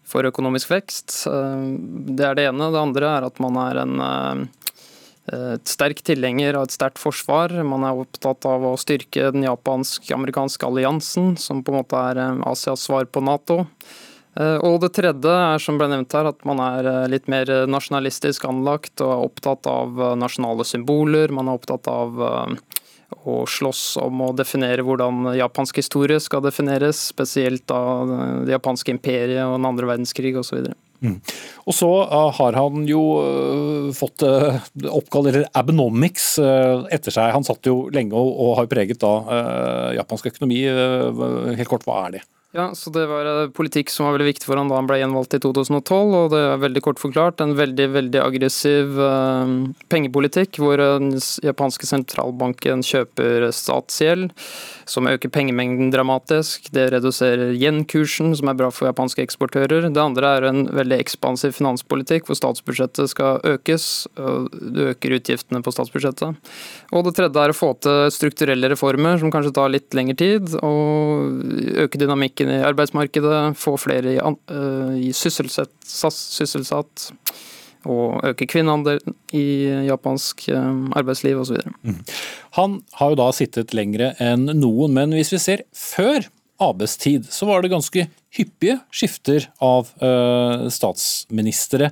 [0.06, 1.18] for økonomisk vekst.
[1.26, 1.74] Uh,
[2.14, 2.70] det er det ene.
[2.76, 3.98] Det andre er at man er en
[5.26, 7.50] et sterk tilhenger av et sterkt forsvar.
[7.66, 12.84] Man er opptatt av å styrke den japansk-amerikanske alliansen, som på en måte er Asias
[12.86, 13.64] svar på Nato.
[14.36, 17.50] Eh, og det tredje er som ble nevnt her, at man er eh, litt mer
[17.72, 21.34] nasjonalistisk anlagt og er opptatt av eh, nasjonale symboler.
[21.36, 22.20] Man er opptatt av
[23.26, 28.12] å slåss om å definere hvordan japansk historie skal defineres, spesielt av
[28.46, 30.68] det japanske imperiet og den andre verdenskrig osv.
[31.06, 31.20] Mm.
[31.70, 33.02] Og så har han jo
[33.96, 37.34] fått oppkall, eller Abenomics, etter seg.
[37.36, 39.14] Han satt jo lenge og har preget da
[40.02, 40.64] japansk økonomi.
[40.66, 42.26] helt kort, hva er det?
[42.56, 45.02] Ja, så Det var eh, politikk som var veldig viktig for han da han ble
[45.02, 46.14] gjenvalgt i 2012.
[46.16, 49.50] og Det er veldig kort forklart en veldig veldig aggressiv uh,
[49.92, 54.32] pengepolitikk, hvor den japanske sentralbanken kjøper statsgjeld,
[54.88, 56.70] som øker pengemengden dramatisk.
[56.72, 59.90] Det reduserer yen-kursen, som er bra for japanske eksportører.
[59.92, 64.08] Det andre er en veldig ekspansiv finanspolitikk, hvor statsbudsjettet skal økes.
[64.16, 66.40] og Det øker utgiftene på statsbudsjettet.
[66.96, 70.56] Og Det tredje er å få til strukturelle reformer, som kanskje tar litt lengre tid,
[70.64, 77.12] og øke dynamikken dynamikken i arbeidsmarkedet, få flere i, uh, i sysselsatt, sysselsatt,
[77.86, 81.58] og øke kvinneandelen i japansk uh, arbeidsliv osv.
[81.84, 82.04] Mm.
[82.58, 86.26] Han har jo da sittet lengre enn noen, men hvis vi ser før
[86.58, 91.92] Abes tid, så var det ganske hyppige skifter av uh, statsministre.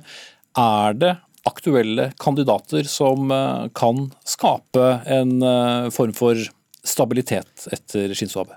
[0.56, 3.28] Er det aktuelle kandidater som
[3.76, 5.44] kan skape en
[5.92, 6.40] form for
[6.80, 8.56] stabilitet etter Shinzo Abe?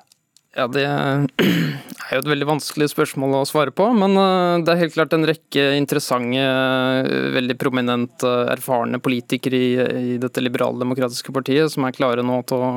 [0.57, 3.91] Ja, Det er jo et veldig vanskelig spørsmål å svare på.
[3.93, 9.69] Men eh, det er helt klart en rekke interessante, eh, veldig prominente, erfarne politikere i,
[10.15, 12.71] i dette liberaldemokratiske partiet som er klare nå til å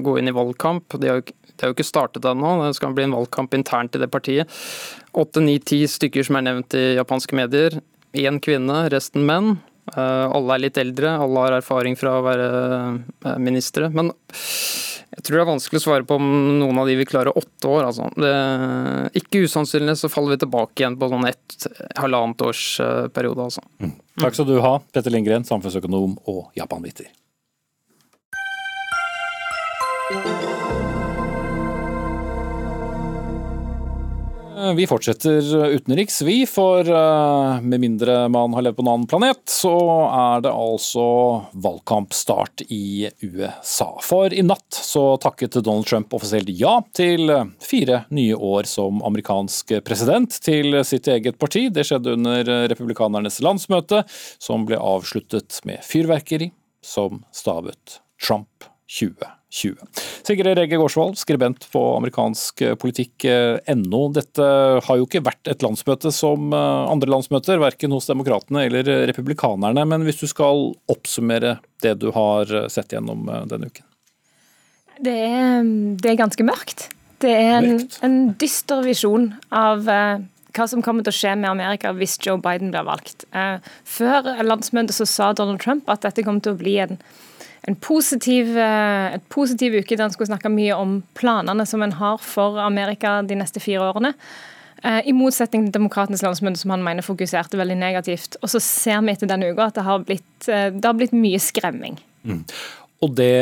[0.00, 0.96] gå inn i valgkamp.
[1.02, 4.00] De har, de har jo ikke startet ennå, det skal bli en valgkamp internt i
[4.00, 4.60] det partiet.
[5.12, 7.82] Åtte, ni, ti stykker som er nevnt i japanske medier.
[8.16, 9.58] Én kvinne, resten menn.
[9.90, 12.48] Alle er litt eldre, alle har erfaring fra å være
[13.42, 13.90] ministre.
[13.92, 14.12] Men
[15.10, 16.26] Jeg tror det er vanskelig å svare på om
[16.60, 17.88] noen av de vil klare åtte år.
[17.88, 18.06] Altså.
[18.14, 18.34] Det,
[19.18, 21.66] ikke usannsynlig så faller vi tilbake igjen på sånn ett
[21.98, 23.48] halvannet års eh, periode.
[23.50, 23.64] Altså.
[23.82, 23.96] Mm.
[24.22, 27.10] Takk skal du ha, Petter Lindgren, samfunnsøkonom og japanviter.
[34.76, 36.46] Vi fortsetter utenriks, vi.
[36.46, 39.72] For eh, med mindre man har levd på en annen planet, så
[40.08, 41.06] er det altså
[41.52, 43.88] valgkampstart i USA.
[44.04, 47.32] For i natt så takket Donald Trump offisielt ja til
[47.64, 51.68] fire nye år som amerikansk president til sitt eget parti.
[51.72, 54.04] Det skjedde under republikanernes landsmøte,
[54.38, 56.52] som ble avsluttet med fyrverkeri
[56.84, 59.39] som stavet Trump 2020.
[59.50, 59.76] 20.
[60.26, 64.02] Sigrid Rege Gårdsvold, skribent på amerikansk politikk.no.
[64.14, 64.46] Dette
[64.86, 69.84] har jo ikke vært et landsmøte som eh, andre landsmøter, verken hos demokratene eller republikanerne.
[69.90, 73.86] Men hvis du skal oppsummere det du har sett gjennom eh, denne uken?
[75.00, 75.64] Det er,
[75.98, 76.90] det er ganske mørkt.
[77.20, 81.92] Det er en, en dyster visjon av hva som kommer til å skje med Amerika
[81.96, 83.26] hvis Joe Biden blir valgt.
[83.88, 86.96] Før landsmøtet så sa Donald Trump at dette kommer til å bli en
[87.68, 91.92] en positiv, eh, et positiv uke der en skulle snakke mye om planene som en
[91.98, 94.14] har for Amerika de neste fire årene.
[94.82, 98.38] Eh, I motsetning til Demokratenes landsmøte, som han mener fokuserte veldig negativt.
[98.40, 101.16] Og så ser vi etter denne uka at det har blitt, eh, det har blitt
[101.16, 102.00] mye skremming.
[102.24, 102.44] Mm.
[103.00, 103.32] Og det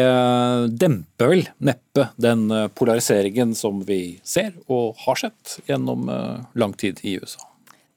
[0.79, 2.47] demper vel neppe den
[2.79, 6.07] polariseringen som vi ser og har sett gjennom
[6.55, 7.48] lang tid i USA?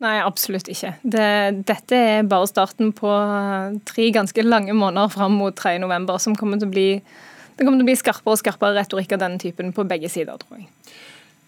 [0.02, 0.96] Nei, absolutt ikke.
[1.04, 1.28] Det,
[1.70, 3.12] dette er bare starten på
[3.86, 6.88] tre ganske lange måneder fram mot 3.11, som kommer til å bli
[7.62, 10.40] det kommer til å bli skarpere og skarpere retorikk av denne typen på begge sider,
[10.42, 10.70] tror jeg.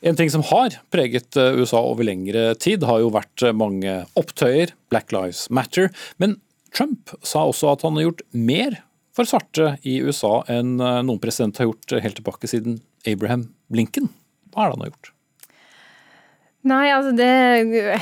[0.03, 4.01] En ting som har preget eh, USA over lengre tid, har jo vært eh, mange
[4.19, 5.89] opptøyer, Black Lives Matter.
[6.21, 6.35] Men
[6.75, 8.81] Trump sa også at han har gjort mer
[9.15, 14.11] for svarte i USA enn eh, noen president har gjort helt tilbake siden Abraham Lincoln.
[14.51, 15.12] Hva er det han har gjort?
[16.63, 17.27] Nei, altså det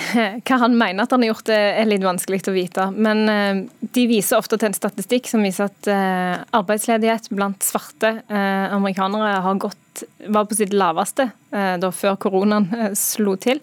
[0.45, 2.87] Hva han mener at han har gjort, det er litt vanskelig å vite.
[2.93, 8.19] Men eh, de viser ofte til en statistikk som viser at eh, arbeidsledighet blant svarte
[8.21, 13.59] eh, amerikanere har gått, var på sitt laveste da før koronaen slo til.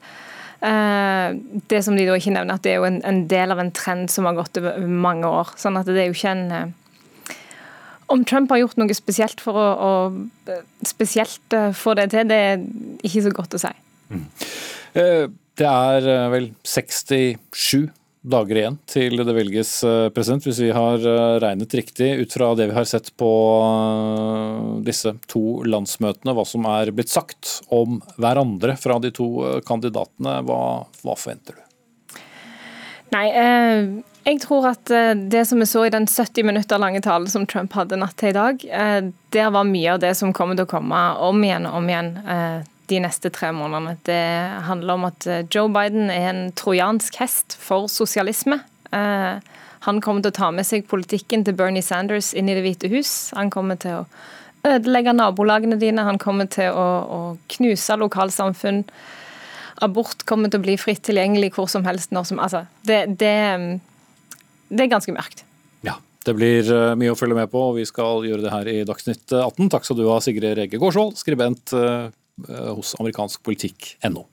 [0.60, 3.70] Det som de da ikke nevner, at det er jo en, en del av en
[3.72, 5.54] trend som har gått over mange år.
[5.58, 6.74] Sånn at det er jo ikke en
[8.12, 12.62] om Trump har gjort noe spesielt for å, å spesielt få det til, det er
[13.00, 13.72] ikke så godt å si.
[14.12, 14.28] Mm.
[14.92, 15.28] Eh,
[15.58, 17.88] det er eh, vel 67
[18.28, 21.04] dager igjen til det velges eh, president, hvis vi har
[21.42, 23.30] regnet riktig ut fra det vi har sett på
[24.86, 29.30] disse to landsmøtene, hva som er blitt sagt om hverandre fra de to
[29.66, 30.40] kandidatene.
[30.48, 30.60] Hva,
[31.02, 31.64] hva forventer du?
[33.08, 33.24] Nei,
[34.26, 34.90] jeg tror at
[35.32, 38.34] det som vi så i den 70 minutter lange talen som Trump hadde natt til
[38.34, 38.66] i dag,
[39.32, 42.10] der var mye av det som kommer til å komme om igjen og om igjen
[42.88, 43.96] de neste tre månedene.
[44.06, 44.22] Det
[44.68, 48.60] handler om at eh, Joe Biden er en trojansk hest for sosialisme.
[48.92, 49.54] Eh,
[49.86, 52.90] han kommer til å ta med seg politikken til Bernie Sanders inn i Det hvite
[52.92, 53.30] hus.
[53.38, 54.06] Han kommer til å
[54.66, 57.20] ødelegge nabolagene dine, han kommer til å, å
[57.54, 58.82] knuse lokalsamfunn.
[59.86, 62.10] Abort kommer til å bli fritt tilgjengelig hvor som helst.
[62.10, 63.36] når som, altså, det, det,
[64.68, 65.44] det er ganske mørkt.
[65.86, 68.72] Ja, det blir eh, mye å følge med på, og vi skal gjøre det her
[68.72, 69.70] i Dagsnytt 18.
[69.70, 71.76] Takk skal du ha, Sigrid Rege Gårdsvold, skribent
[72.46, 74.28] hos amerikanskpolitikk.no.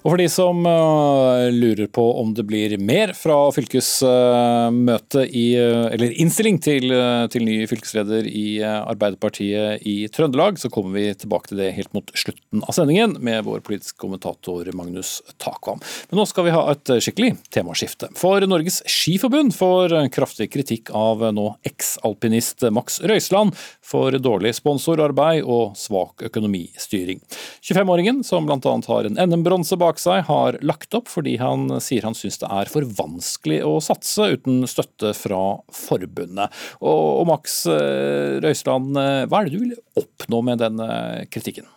[0.00, 5.44] Og for de som uh, lurer på om det blir mer fra fylkesmøtet uh, i
[5.60, 6.88] uh, Eller innstilling til,
[7.32, 12.08] til, ny fylkesleder i Arbeiderpartiet i Trøndelag, så kommer vi tilbake til det helt mot
[12.16, 15.80] slutten av sendingen med vår politiske kommentator Magnus Takvam.
[16.10, 18.10] Men nå skal vi ha et skikkelig temaskifte.
[18.18, 25.76] For Norges Skiforbund får kraftig kritikk av nå eksalpinist Max Røiseland for dårlig sponsorarbeid og
[25.80, 27.20] svak økonomistyring.
[27.64, 28.76] 25-åringen, som bl.a.
[28.88, 32.70] har en NM-bronse bak seg, har lagt opp fordi han sier han syns det er
[32.70, 36.54] for vanskelig å satse uten støtte fra forbundet.
[36.80, 40.88] Og, Max Røiseland, eh, hva er det du vil oppnå med denne
[41.32, 41.68] kritikken?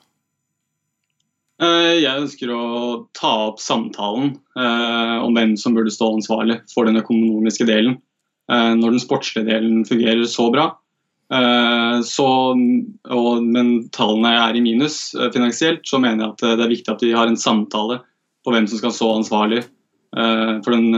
[1.63, 2.63] Eh, jeg ønsker å
[3.17, 7.97] ta opp samtalen om hvem som burde stå ansvarlig for den økonomiske delen.
[8.51, 10.65] Når den sportslige delen fungerer så bra,
[11.29, 14.97] så, og, men tallene er i minus
[15.33, 18.01] finansielt, så mener jeg at det er viktig at vi har en samtale
[18.45, 19.63] på hvem som skal stå ansvarlig
[20.13, 20.91] for den,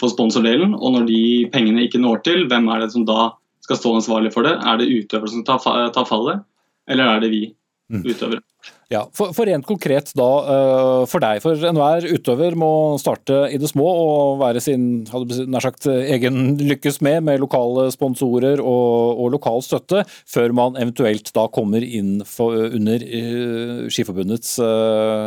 [0.00, 0.72] på sponsordelen.
[0.74, 1.20] Og når de
[1.52, 3.28] pengene ikke når til, hvem er det som da
[3.62, 4.56] skal stå ansvarlig for det?
[4.56, 5.62] Er det utøvere som tar,
[5.94, 6.42] tar fallet,
[6.90, 7.44] eller er det vi
[7.88, 8.04] Mm.
[8.04, 8.42] utøvere?
[8.88, 13.58] Ja, for, for rent konkret da, eh, for deg, for enhver utøver må starte i
[13.60, 19.34] det små og være sin nær sagt, egen lykkes med, med lokale sponsorer og, og
[19.36, 24.56] lokal støtte, før man eventuelt da kommer inn for, under uh, Skiforbundets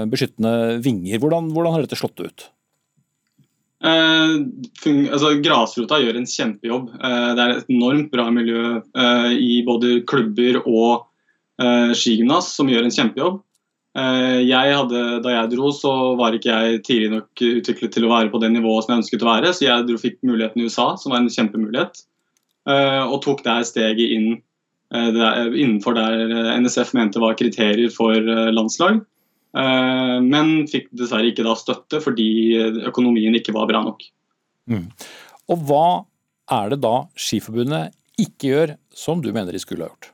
[0.10, 1.22] beskyttende vinger.
[1.22, 2.50] Hvordan, hvordan har dette slått ut?
[3.82, 4.34] Eh,
[5.10, 6.92] altså, grasrota gjør en kjempejobb.
[7.02, 11.08] Eh, det er et enormt bra miljø eh, i både klubber og
[11.62, 13.40] eh, skigymnas som gjør en kjempejobb.
[14.00, 18.14] Eh, jeg hadde, da jeg dro, så var ikke jeg tidlig nok utviklet til å
[18.14, 20.70] være på det nivået som jeg ønsket å være, så jeg dro, fikk muligheten i
[20.70, 22.04] USA, som var en kjempemulighet,
[22.72, 24.32] eh, og tok der steget inn
[24.92, 28.12] der, innenfor der NSF mente var kriterier for
[28.52, 28.98] landslag.
[29.56, 32.28] Men fikk dessverre ikke da støtte fordi
[32.90, 34.04] økonomien ikke var bra nok.
[34.68, 34.90] Mm.
[35.48, 35.86] Og hva
[36.52, 40.12] er det da Skiforbundet ikke gjør som du mener de skulle ha gjort?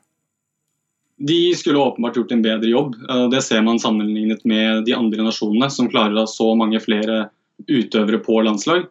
[1.18, 2.94] De skulle åpenbart gjort en bedre jobb.
[3.10, 6.80] Eh, Det ser man sammenlignet med de andre nasjonene som klarer å ha så mange
[6.80, 7.28] flere
[7.66, 8.86] utøvere på landslag.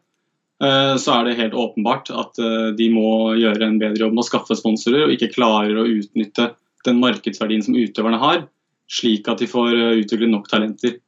[0.63, 4.25] Eh, Så er det helt åpenbart at eh, de må gjøre en bedre jobb med
[4.25, 6.51] å skaffe sponsorer, og ikke klarer å utnytte
[6.86, 8.47] den markedsverdien som utøverne har,
[8.91, 10.99] slik at de får utviklet utvikle nok talenter.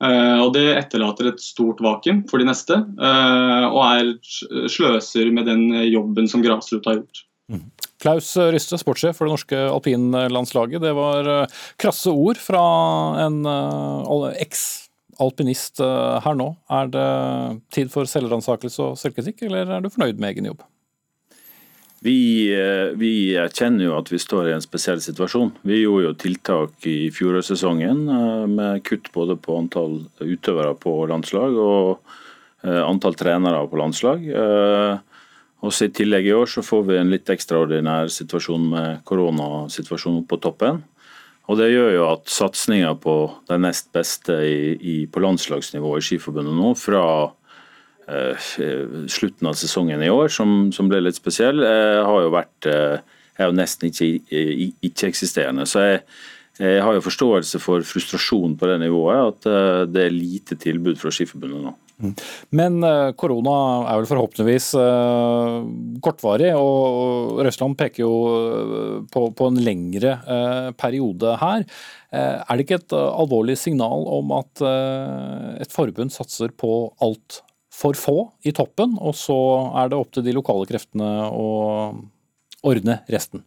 [0.00, 4.12] Og Det etterlater et stort vakuum for de neste, og er
[4.70, 7.22] sløser med den jobben som grasrota har gjort.
[7.98, 10.82] Klaus Ryste, sportssjef for det norske alpinlandslaget.
[10.82, 12.62] Det var eh, krasse ord fra
[13.24, 16.52] en eh, eks-alpinist eh, her nå.
[16.70, 17.06] Er det
[17.74, 20.62] tid for selvransakelse og selvkritikk, eller er du fornøyd med egen jobb?
[22.06, 22.14] Vi,
[22.94, 25.50] vi erkjenner jo at vi står i en spesiell situasjon.
[25.66, 28.04] Vi gjorde jo tiltak i fjorårssesongen
[28.52, 32.14] med kutt både på antall utøvere på landslag og
[32.62, 34.22] antall trenere på landslag.
[35.58, 39.02] Eh, Og så I tillegg i år så får vi en litt ekstraordinær situasjon med
[39.04, 40.84] koronasituasjonen på toppen.
[41.48, 46.04] Og Det gjør jo at satsinga på de nest beste i, i, på landslagsnivå i
[46.04, 47.32] Skiforbundet nå, fra
[48.06, 48.36] eh,
[49.08, 53.00] slutten av sesongen i år, som, som ble litt spesiell, eh, har jo vært eh,
[53.38, 54.84] er jo nesten ikke-eksisterende.
[54.90, 55.66] ikke-eksisterende.
[55.66, 56.02] Så jeg,
[56.58, 61.00] jeg har jo forståelse for frustrasjon på det nivået, at eh, det er lite tilbud
[61.00, 61.76] fra Skiforbundet nå.
[62.54, 63.54] Men eh, korona
[63.90, 65.54] er vel forhåpentligvis eh,
[66.04, 70.14] kortvarig, og Røsland peker jo eh, på, en lengre
[70.78, 71.64] periode her.
[72.08, 74.62] Er det ikke et alvorlig signal om at
[75.60, 76.70] et forbund satser på
[77.04, 77.42] alt
[77.74, 78.16] for få
[78.48, 79.36] i toppen, og så
[79.82, 81.48] er det opp til de lokale kreftene å
[82.66, 83.44] ordne resten?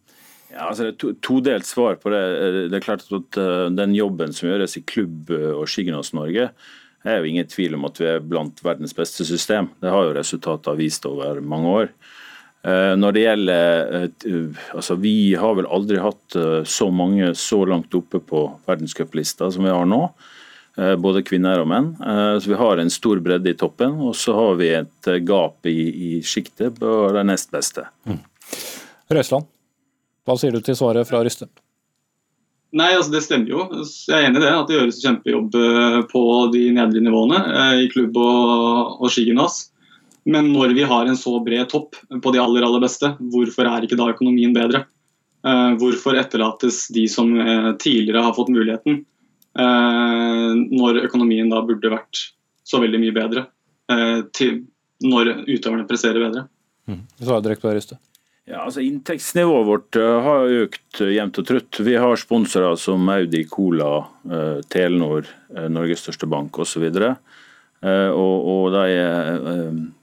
[0.52, 2.22] Ja, altså det er to- Todelt svar på det.
[2.70, 3.40] Det er klart at
[3.74, 6.50] Den jobben som gjøres i klubb og skigymnas Norge,
[7.10, 9.68] er jo ingen tvil om at vi er blant verdens beste system.
[9.82, 11.88] Det har jo resultatet vist over mange år.
[12.62, 17.64] Eh, Når det gjelder eh, altså Vi har vel aldri hatt eh, så mange så
[17.66, 19.98] langt oppe på verdenscuplista som vi har nå.
[20.78, 21.88] eh, Både kvinner og menn.
[21.98, 25.18] Eh, Så Vi har en stor bredde i toppen, og så har vi et eh,
[25.26, 27.82] gap i, i sjiktet på de nest beste.
[29.10, 29.50] Røsland,
[30.24, 31.50] hva sier du til svaret fra Ryste?
[32.72, 33.64] Nei, altså det stemmer jo.
[34.08, 34.52] Jeg er enig i det.
[34.56, 36.22] At det gjøres kjempejobb eh, på
[36.54, 39.58] de nedre nivåene eh, i klubb og, og skigymnas.
[40.24, 43.84] Men når vi har en så bred topp på de aller aller beste, hvorfor er
[43.84, 44.86] ikke da økonomien bedre?
[45.44, 47.34] Eh, Hvorfor etterlates de som
[47.82, 49.02] tidligere har fått muligheten,
[49.52, 52.20] når økonomien da burde vært
[52.64, 53.42] så veldig mye bedre?
[54.32, 54.62] Til
[55.04, 56.46] når utøverne presserer bedre.
[57.20, 57.98] Svaret direkte på Ryste.
[58.50, 61.78] Ja, altså Inntektsnivået vårt eh, har økt eh, jevnt og trutt.
[61.86, 65.28] Vi har sponsorer som Audi, Cola, eh, Telenor,
[65.70, 66.82] Norges største bank osv.
[67.82, 69.38] Uh, og, og de er,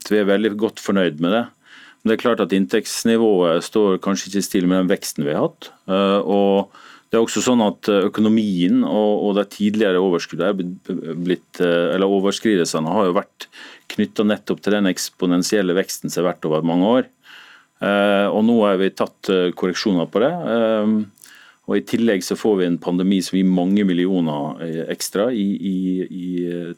[0.08, 1.44] vi er veldig godt fornøyd med det.
[2.00, 5.34] Men det er klart at inntektsnivået står kanskje ikke i stil med den veksten vi
[5.34, 5.62] har hatt.
[5.88, 6.54] Og
[7.10, 13.40] det er også sånn at Økonomien og, og de tidligere overskridelsene har jo vært
[13.92, 17.04] knytta nettopp til den eksponentielle veksten som har vært over mange år.
[17.80, 20.30] Eh, og nå har vi tatt eh, korreksjoner på det.
[20.54, 21.36] Eh,
[21.70, 25.76] og I tillegg så får vi en pandemi som gir mange millioner ekstra i, i,
[26.02, 26.30] i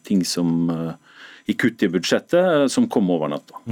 [0.04, 0.68] ting som
[1.48, 3.62] i kutt i budsjettet som kom over natta.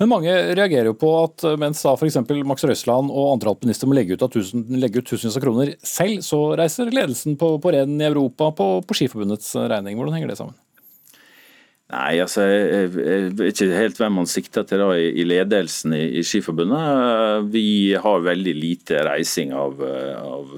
[0.00, 2.16] Men mange reagerer jo på at mens da f.eks.
[2.48, 6.88] Max Røsland og andre alpinister må legge ut, tusen, tusenvis av kroner selv, så reiser
[6.88, 10.00] ledelsen på, på renn i Europa på, på Skiforbundets regning.
[10.00, 10.56] Hvordan henger det sammen?
[11.90, 12.90] Nei, altså, jeg,
[13.34, 17.48] vet ikke helt hvem man sikter til da i, ledelsen i, i Skiforbundet.
[17.50, 20.52] Vi har veldig lite reising av, av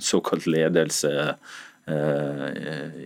[0.00, 2.46] såkalt ledelse eh,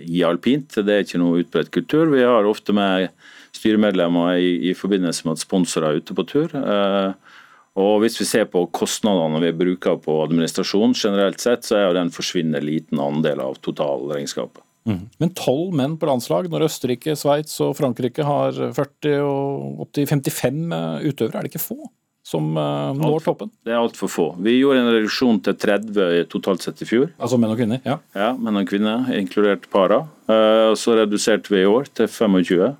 [0.06, 0.78] i alpint.
[0.78, 2.06] Det er ikke noe utbredt kultur.
[2.14, 3.10] Vi har ofte med
[3.58, 6.54] styremedlemmer i, i forbindelse med at sponsorer er ute på tur.
[6.54, 7.38] Eh,
[7.80, 11.96] Og Hvis vi ser på kostnadene vi bruker på administrasjon generelt sett, så er jo
[11.96, 14.60] den forsvinner liten andel av totalregnskapet.
[14.88, 15.02] Mm.
[15.22, 20.62] Men tolv menn på landslag, når Østerrike, Sveits og Frankrike har 40 og opptil 55
[20.74, 21.80] eh, utøvere, er det ikke få
[22.22, 23.50] som uh, når toppen?
[23.66, 24.28] Det er altfor få.
[24.42, 27.10] Vi gjorde en reduksjon til 30 totalt sett i fjor.
[27.18, 27.82] Altså menn og kvinner?
[27.86, 30.04] Ja, ja menn og kvinner, inkludert para.
[30.30, 32.78] Uh, så reduserte vi i år til 25.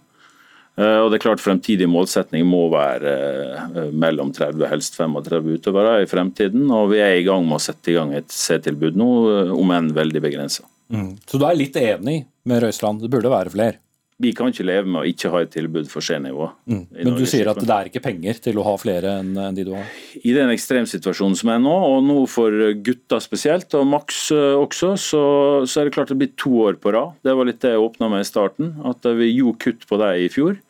[0.78, 6.08] Uh, og det er klart Fremtidig målsetning må være mellom 30 helst 35 utøvere i
[6.08, 6.70] fremtiden.
[6.70, 9.10] Og vi er i gang med å sette i gang et C-tilbud nå,
[9.58, 10.64] om enn veldig begrensa.
[10.92, 11.14] Mm.
[11.26, 13.80] Så du er litt enig med Røisland, det burde være flere?
[14.22, 16.46] Vi kan ikke leve med å ikke ha et tilbud for C-nivå.
[16.70, 16.82] Mm.
[16.92, 19.72] Men du sier at det er ikke penger til å ha flere enn de du
[19.74, 19.88] har?
[20.20, 22.54] I den ekstremsituasjonen som er nå, og nå for
[22.86, 25.22] gutter spesielt, og Max eh, også, så,
[25.66, 27.16] så er det klart det blir to år på rad.
[27.26, 28.76] Det var litt det jeg åpna med i starten.
[28.86, 30.60] At vi gjorde kutt på det i fjor.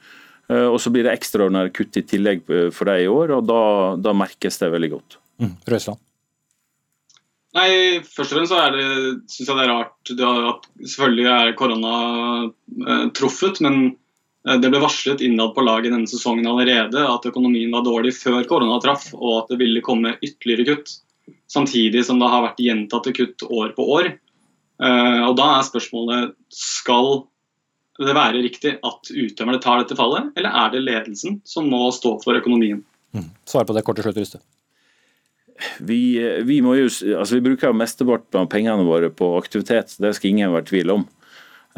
[0.48, 3.60] Eh, og så blir det ekstraordinære kutt i tillegg for det i år, og da,
[4.00, 5.20] da merkes det veldig godt.
[5.42, 5.54] Mm.
[7.52, 8.84] Nei, først og fremst så er det,
[9.28, 10.62] synes jeg det er rart det har,
[10.94, 11.96] selvfølgelig er korona
[12.48, 13.76] eh, truffet, men
[14.48, 18.40] eh, det ble varslet innad på laget denne sesongen allerede at økonomien var dårlig før
[18.48, 20.94] korona traff, og at det ville komme ytterligere kutt.
[21.52, 24.08] Samtidig som det har vært gjentatte kutt år på år.
[24.80, 27.26] Eh, og Da er spørsmålet skal
[28.00, 32.16] det være riktig at utøverne tar dette fallet, eller er det ledelsen som må stå
[32.24, 32.80] for økonomien?
[33.12, 33.28] Mm.
[33.44, 34.40] Svar på det kort til slutt, Ryste
[35.78, 36.86] vi, vi, jo,
[37.18, 41.06] altså vi bruker mesteparten av pengene våre på aktivitet, det skal ingen være tvil om.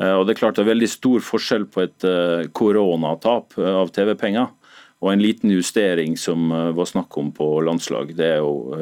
[0.00, 3.70] Eh, og Det er klart det er veldig stor forskjell på et eh, koronatap eh,
[3.82, 4.50] av TV-penger
[5.04, 8.14] og en liten justering som var snakk om på landslag.
[8.16, 8.72] Det er jo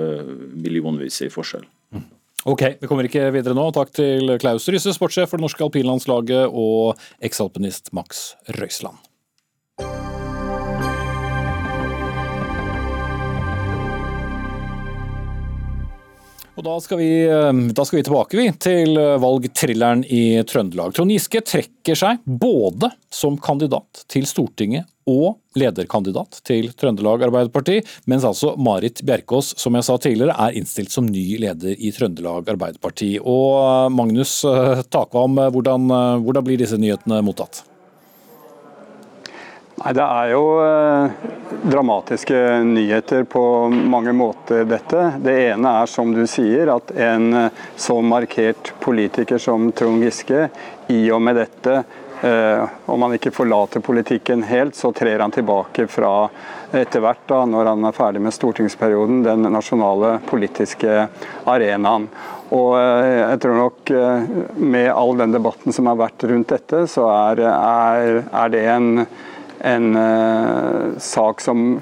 [0.55, 1.65] millionvis i forskjell.
[1.91, 2.05] Mm.
[2.53, 3.65] Ok, Vi kommer ikke videre nå.
[3.75, 9.03] Takk til Klaus Rysse, sportssjef for det norske alpinlandslaget, og eksalpinist Max Røisland.
[16.53, 20.93] Og da skal, vi, eh, da skal vi tilbake vi, til valgthrilleren valgtrilleren i Trøndelag.
[20.93, 28.25] Trond Giske trekker seg både som kandidat til Stortinget og lederkandidat til Trøndelag Arbeiderparti, mens
[28.29, 33.17] altså Marit Bjerkås, som jeg sa tidligere, er innstilt som ny leder i Trøndelag Arbeiderparti.
[33.19, 34.41] Og eh, Magnus
[34.93, 35.89] Takvam, hvordan,
[36.23, 37.65] hvordan blir disse nyhetene mottatt?
[39.81, 41.11] Nei, Det er jo eh,
[41.63, 45.07] dramatiske nyheter på mange måter, dette.
[45.25, 50.49] Det ene er som du sier, at en eh, så markert politiker som Trond Giske,
[50.93, 51.79] i og med dette,
[52.21, 56.29] eh, om han ikke forlater politikken helt, så trer han tilbake fra
[56.73, 61.07] etter hvert, da, når han er ferdig med stortingsperioden, den nasjonale politiske
[61.49, 62.09] arenaen.
[62.53, 66.85] Og eh, jeg tror nok eh, med all den debatten som har vært rundt dette,
[66.93, 68.91] så er, er, er det en
[69.63, 71.81] en uh, sak som,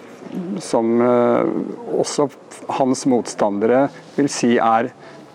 [0.59, 1.41] som uh,
[1.99, 2.29] også
[2.67, 4.91] hans motstandere vil si er,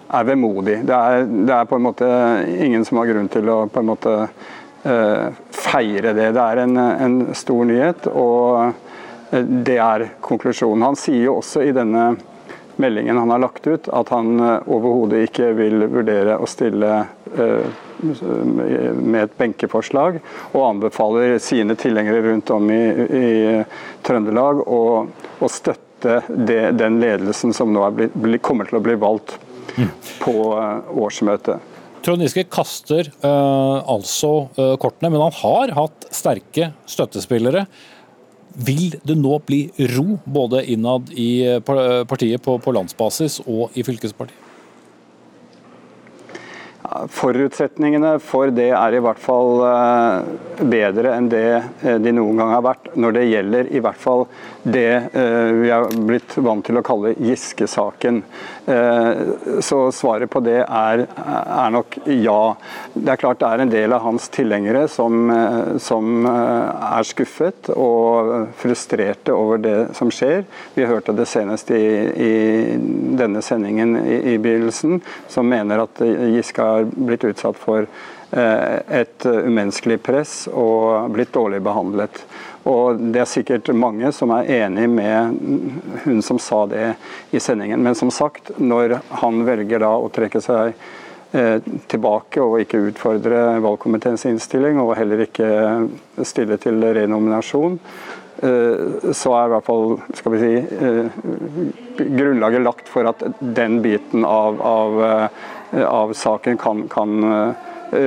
[0.08, 0.84] er vemodig.
[0.86, 2.10] Det er, det er, på en måte
[2.54, 6.30] ingen som har grunn til å på en måte uh, feire det.
[6.38, 9.34] Det er en, en, stor nyhet, og
[9.66, 10.86] det er konklusjonen.
[10.86, 12.12] Han sier jo også i denne
[12.78, 17.02] meldingen han har lagt ut, at han overhodet ikke vil vurdere å stille
[18.04, 20.20] med et benkeforslag,
[20.54, 23.28] og anbefaler sine tilhengere rundt om i, i
[24.06, 24.82] Trøndelag å,
[25.40, 29.38] å støtte det, den ledelsen som nå blitt, kommer til å bli valgt
[30.22, 31.74] på eh, årsmøtet.
[32.06, 37.66] Trond Giske kaster uh, altså uh, kortene, men han har hatt sterke støttespillere.
[38.68, 39.64] Vil det nå bli
[39.96, 44.45] ro både innad i partiet på, på landsbasis og i fylkespartiet?
[47.12, 52.52] Forutsetningene for det er i hvert fall eh, bedre enn det eh, de noen gang
[52.54, 54.26] har vært, når det gjelder i hvert fall
[54.64, 58.22] det eh, vi har blitt vant til å kalle Giske-saken.
[58.66, 62.56] Så svaret på det er, er, nok ja.
[62.94, 65.30] Det er klart det er en del av hans tilhengere som,
[65.78, 70.48] som er skuffet og frustrerte over det som skjer.
[70.74, 71.86] Vi hørte det senest i,
[72.26, 72.34] i
[73.20, 79.26] denne sendingen i, i begynnelsen, som mener at Giske har blitt utsatt for eh, et
[79.26, 82.24] umenneskelig press og blitt dårlig behandlet.
[82.66, 85.38] Og Det er sikkert mange som er enig med
[86.06, 86.96] hun som sa det
[87.32, 87.84] i sendingen.
[87.84, 90.74] Men som sagt, når han velger da å trekke seg
[91.32, 91.60] eh,
[91.92, 95.50] tilbake og ikke utfordre valgkomiteens innstilling, og heller ikke
[96.26, 97.78] stille til renominasjon,
[98.42, 100.56] eh, så er i hvert fall skal vi si,
[102.02, 105.30] grunnlaget lagt for at den biten av, av
[105.84, 107.54] av saken kan, kan eh,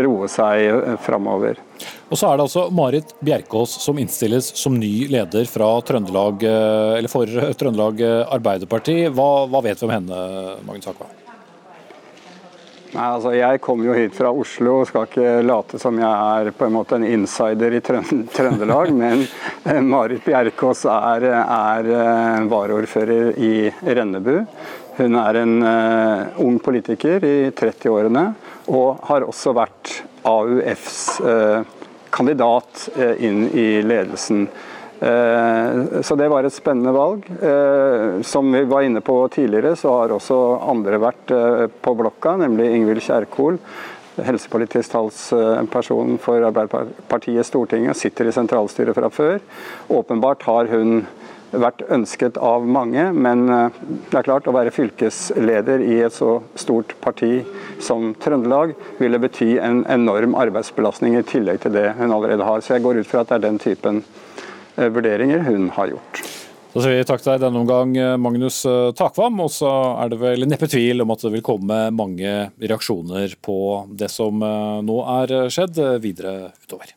[0.03, 1.59] roe seg eh, framover.
[2.09, 7.29] Og så er det altså Marit Bjerkås som innstilles som ny leder Trøndelag, eller for
[7.61, 8.03] Trøndelag
[8.39, 9.01] Arbeiderparti.
[9.13, 10.27] Hva, hva vet vi om henne,
[10.67, 11.11] Magnus Akva?
[12.89, 16.51] Nei, altså Jeg kommer jo hit fra Oslo og skal ikke late som jeg er
[16.57, 19.27] på en måte en insider i Trøndelag, men
[19.69, 24.39] eh, Marit Bjerkås er, er eh, varaordfører i Rennebu.
[24.99, 25.53] Hun er en
[26.43, 28.25] ung politiker i 30-årene
[28.67, 29.93] og har også vært
[30.29, 31.61] AUFs uh,
[32.15, 34.47] kandidat uh, inn i ledelsen.
[35.01, 37.27] Eh, så det var et spennende valg.
[37.43, 40.39] Eh, som vi var inne på tidligere, så har også
[40.73, 43.61] andre vært eh, på blokka, nemlig Ingvild Kjerkol.
[44.19, 49.39] Helsepolitisk talsperson for Arbeiderpartiet Stortinget, sitter i sentralstyret fra før.
[49.95, 51.05] Åpenbart har hun
[51.53, 56.93] vært ønsket av mange, men det er klart å være fylkesleder i et så stort
[57.01, 57.41] parti
[57.81, 62.61] som Trøndelag ville bety en enorm arbeidsbelastning i tillegg til det hun allerede har.
[62.61, 64.03] Så jeg går ut fra at det er den typen
[64.79, 66.21] Eh, vurderinger hun har gjort.
[66.73, 69.41] Da sier vi takk til deg denne omgang, eh, Magnus eh, Takvam.
[69.43, 69.71] Og så
[70.05, 73.59] er det vel neppe tvil om at det vil komme mange reaksjoner på
[73.91, 76.95] det som nå er skjedd, videre utover.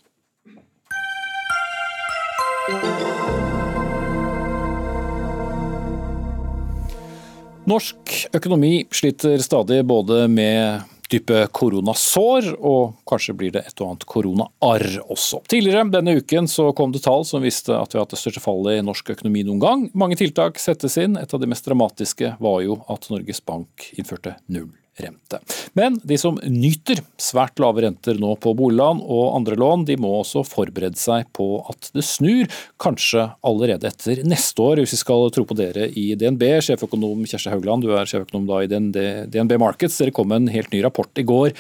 [7.72, 14.04] Norsk økonomi sliter stadig både med dype koronasår, og kanskje blir det et og annet
[14.12, 15.40] koronaarr også.
[15.52, 18.44] Tidligere denne uken så kom det tall som viste at vi har hatt det største
[18.44, 19.88] fallet i norsk økonomi noen gang.
[19.96, 21.16] Mange tiltak settes inn.
[21.20, 25.40] Et av de mest dramatiske var jo at Norges Bank innførte null rente.
[25.78, 30.12] Men de som nyter svært lave renter nå på boliglån og andre lån, de må
[30.20, 32.50] også forberede seg på at det snur,
[32.82, 36.44] kanskje allerede etter neste år, hvis vi skal tro på dere i DNB.
[36.68, 40.00] Sjeføkonom Kjersti Haugland, du er sjeføkonom da i DNB Markets.
[40.02, 41.54] Dere kom med en helt ny rapport i går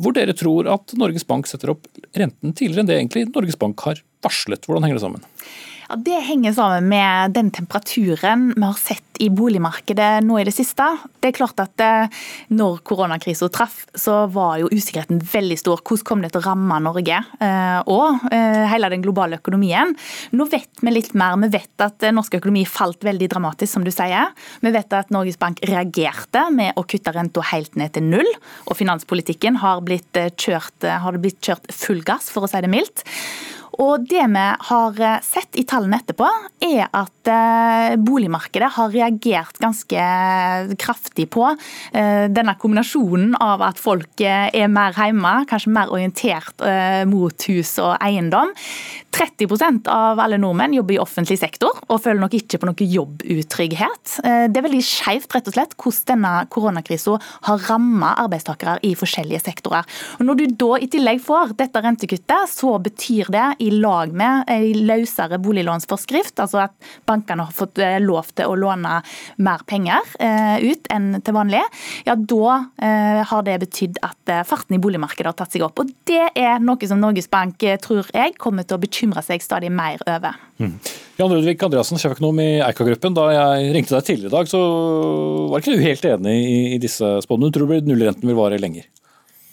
[0.00, 3.82] hvor dere tror at Norges Bank setter opp renten tidligere enn det egentlig Norges Bank
[3.86, 4.66] har varslet.
[4.66, 5.26] Hvordan henger det sammen?
[5.90, 10.52] Ja, Det henger sammen med den temperaturen vi har sett i boligmarkedet nå i det
[10.54, 10.84] siste.
[11.18, 12.20] Det er klart at eh,
[12.54, 15.82] når koronakrisen traff, så var jo usikkerheten veldig stor.
[15.82, 19.96] Hvordan kom det til å ramme Norge eh, og eh, hele den globale økonomien?
[20.30, 21.34] Nå vet vi litt mer.
[21.42, 24.30] Vi vet at norsk økonomi falt veldig dramatisk, som du sier.
[24.62, 28.36] Vi vet at Norges Bank reagerte med å kutte renta helt ned til null.
[28.70, 33.08] Og finanspolitikken har blitt kjørt, har blitt kjørt full gass, for å si det mildt.
[33.80, 36.28] Og Det vi har eh, sett i tallene etterpå,
[36.66, 40.06] er at eh, boligmarkedet har reagert ganske
[40.80, 46.60] kraftig på eh, denne kombinasjonen av at folk er mer hjemme, kanskje mer orientert
[47.08, 48.52] mot hus og eiendom.
[49.14, 54.12] 30% av alle nordmenn jobber i offentlig sektor og føler nok ikke på noe jobbutrygghet.
[54.22, 59.42] Det er veldig skjevt rett og slett hvordan denne koronakrisen har rammet arbeidstakere i forskjellige
[59.44, 59.88] sektorer.
[60.18, 64.48] Og Når du da i tillegg får dette rentekuttet, så betyr det i lag med
[64.50, 66.74] en løsere boliglånsforskrift, altså at
[67.08, 69.00] bankene har fått eh, lov til å låne
[69.42, 71.62] mer penger eh, ut enn til vanlig,
[72.06, 75.82] ja da eh, har det betydd at farten i boligmarkedet har tatt seg opp.
[75.82, 79.72] Og Det er noe som Norges Bank tror jeg kommer til å bekymre seg stadig
[79.74, 80.38] mer over.
[80.60, 80.76] Mm.
[81.20, 83.16] Jan Ludvig Andreassen, sjeføkonom i Eika-gruppen.
[83.16, 84.60] Da jeg ringte deg tidligere i dag, så
[85.50, 86.36] var ikke du helt enig
[86.76, 87.52] i disse spådommene.
[87.52, 88.86] Du tror nullrenten vil vare lenger?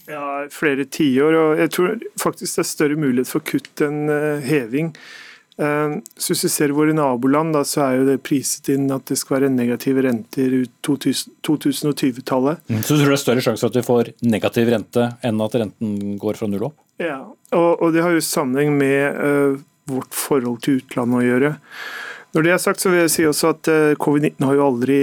[0.08, 1.36] Ja, flere tiår.
[1.36, 4.94] Og jeg tror faktisk det er større mulighet for kutt enn eh, heving.
[5.58, 9.08] Eh, så Hvis vi ser våre naboland, da, så er jo det priset inn at
[9.10, 12.64] det skal være negative renter ut 2020-tallet.
[12.70, 15.42] Mm, så du tror det er større sjanse for at vi får negativ rente enn
[15.44, 16.78] at renten går fra null opp?
[17.02, 19.58] Ja, og, og det har jo sammenheng med uh,
[19.90, 21.52] vårt forhold til utlandet å gjøre.
[22.36, 25.02] Når det er sagt, så vil jeg si også at uh, covid-19 har jo aldri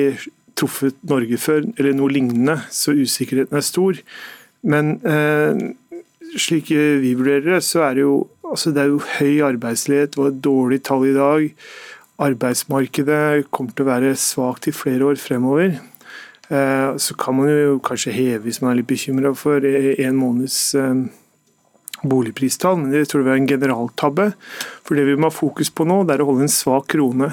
[0.59, 4.01] truffet Norge før, eller noe lignende, så usikkerheten er stor.
[4.65, 5.65] Men eh,
[6.41, 8.15] slik vi vurderer det, så er det jo,
[8.49, 11.49] altså det er jo høy arbeidsledighet og et dårlig tall i dag.
[12.25, 15.77] Arbeidsmarkedet kommer til å være svakt i flere år fremover.
[16.49, 20.59] Eh, så kan man jo kanskje heve hvis man er litt bekymra for en måneds
[20.79, 21.05] eh,
[22.05, 24.29] boligpristall, men det tror jeg er en generaltabbe.
[24.85, 27.31] For det vi må ha fokus på nå, det er å holde en svak krone.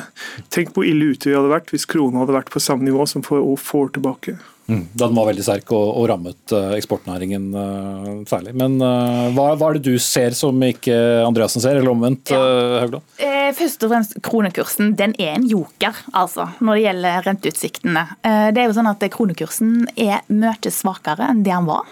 [0.53, 3.25] Tenk hvor ille ute vi hadde vært hvis krona hadde vært på samme nivå som
[3.25, 4.37] for år tilbake.
[4.67, 8.53] Mm, da den var veldig sterk og, og rammet uh, eksportnæringen uh, særlig.
[8.55, 10.95] Men uh, hva, hva, er det du ser som ikke
[11.25, 12.39] Andreassen ser, eller omvendt, ja.
[12.83, 13.17] Haugland?
[13.51, 18.03] Først og fremst kronekursen den er en joker altså, når det gjelder renteutsiktene.
[18.23, 21.89] Det er jo sånn at Kronekursen er mye svakere enn det han var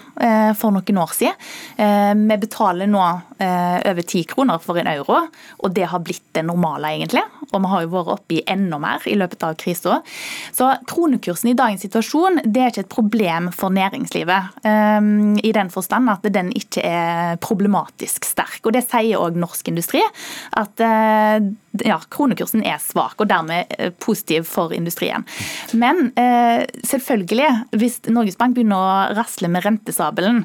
[0.56, 1.36] for noen år siden.
[2.30, 5.18] Vi betaler nå over ti kroner for en euro,
[5.60, 7.26] og det har blitt det normale, egentlig.
[7.50, 10.00] Og vi har jo vært oppe i enda mer i løpet av krisa.
[10.56, 14.60] Så kronekursen i dagens situasjon det er ikke et problem for næringslivet.
[15.44, 18.60] I den forstand at den ikke er problematisk sterk.
[18.64, 20.02] Og det sier òg norsk industri.
[20.56, 20.80] At
[21.84, 23.70] ja, kronekursen er svak, og dermed
[24.02, 25.24] positiv for industrien.
[25.72, 30.42] Men selvfølgelig, hvis Norges Bank begynner å rasle med rentesabelen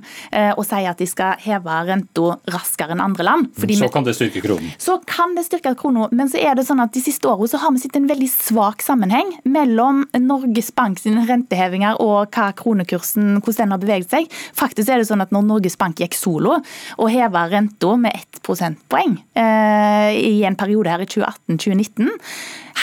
[0.56, 3.50] og sier at de skal heve renta raskere enn andre land.
[3.56, 4.72] så kan det styrke kronen?
[4.82, 6.10] Så kan det styrke kronen.
[6.16, 8.30] Men så er det sånn at de siste årene så har vi sett en veldig
[8.32, 14.30] svak sammenheng mellom Norges Bank sine rentehevinger og hva kronekursen hvordan den har beveget seg.
[14.58, 18.42] Faktisk er det sånn at når Norges Bank gikk solo og heva renta med ett
[18.46, 22.10] prosentpoeng eh, i en periode her i 2018-2019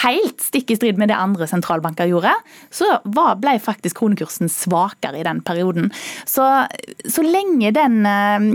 [0.02, 2.32] helt stikk i strid med det andre sentralbanker gjorde,
[2.72, 5.90] så ble faktisk kronekursen svakere i den perioden.
[6.28, 6.46] Så,
[7.04, 8.46] så lenge den uh,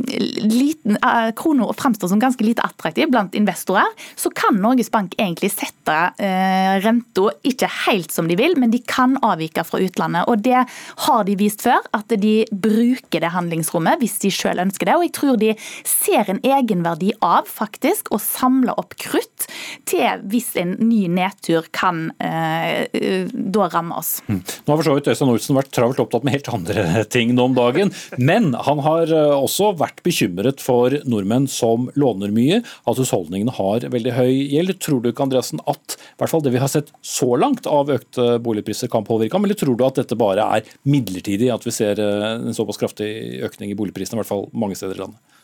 [0.44, 5.52] liten, uh, krona framstår som ganske lite attraktiv blant investorer, så kan Norges Bank egentlig
[5.54, 10.28] sette uh, renta ikke helt som de vil, men de kan avvike fra utlandet.
[10.28, 10.66] Og det
[11.08, 14.98] har de vist før, at de bruker det handlingsrommet hvis de sjøl ønsker det.
[14.98, 15.54] Og jeg tror de
[15.88, 19.48] ser en egenverdi av faktisk å samle opp krutt
[19.88, 22.88] til hvis en ny nedtur nedtur kan eh,
[23.32, 24.24] da ramme oss.
[24.28, 24.42] Mm.
[24.42, 27.50] Nå har for så vidt Øystein Olsen vært travelt opptatt med helt andre ting nå
[27.50, 33.02] om dagen, men han har eh, også vært bekymret for nordmenn som låner mye, at
[33.02, 34.76] husholdningene har veldig høy gjeld.
[34.84, 37.92] Tror du ikke Andreasen, at i hvert fall det vi har sett så langt av
[37.94, 41.76] økte boligpriser kan påvirke ham, eller tror du at dette bare er midlertidig, at vi
[41.76, 43.10] ser eh, en såpass kraftig
[43.48, 45.37] økning i boligprisene, i hvert fall mange steder i landet?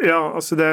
[0.00, 0.70] Ja, altså det,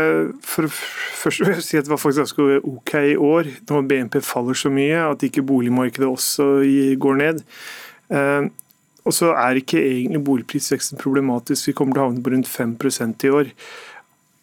[0.48, 0.70] for
[1.18, 4.56] Først vil jeg si at det var faktisk ganske OK i år, når BNP faller
[4.56, 6.46] så mye at ikke boligmarkedet også
[7.02, 7.42] går ned.
[8.14, 8.48] Eh,
[9.08, 11.70] og så er ikke egentlig boligprisveksten problematisk.
[11.70, 13.52] Vi kommer til å havne på rundt 5% i år.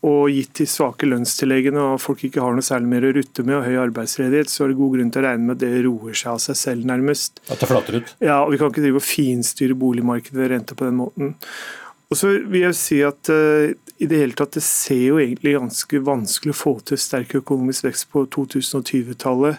[0.04, 3.56] Og gitt de svake lønnstilleggene og folk ikke har noe særlig mer å rutte med,
[3.56, 6.18] og høy arbeidsledighet, så er det god grunn til å regne med at det roer
[6.18, 7.40] seg av seg selv, nærmest.
[7.48, 8.12] At det flater ut?
[8.20, 11.32] Ja, og vi kan ikke drive og finstyre boligmarkedet ved rente på den måten.
[12.14, 15.56] Og så vil jeg si at uh, i det hele tatt, det ser jo egentlig
[15.56, 19.58] ganske vanskelig å få til sterk økonomisk vekst på 2020-tallet.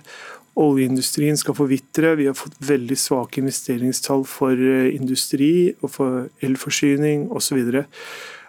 [0.56, 2.14] Oljeindustrien skal forvitre.
[2.16, 7.60] Vi har fått veldig svake investeringstall for eh, industri og for elforsyning osv.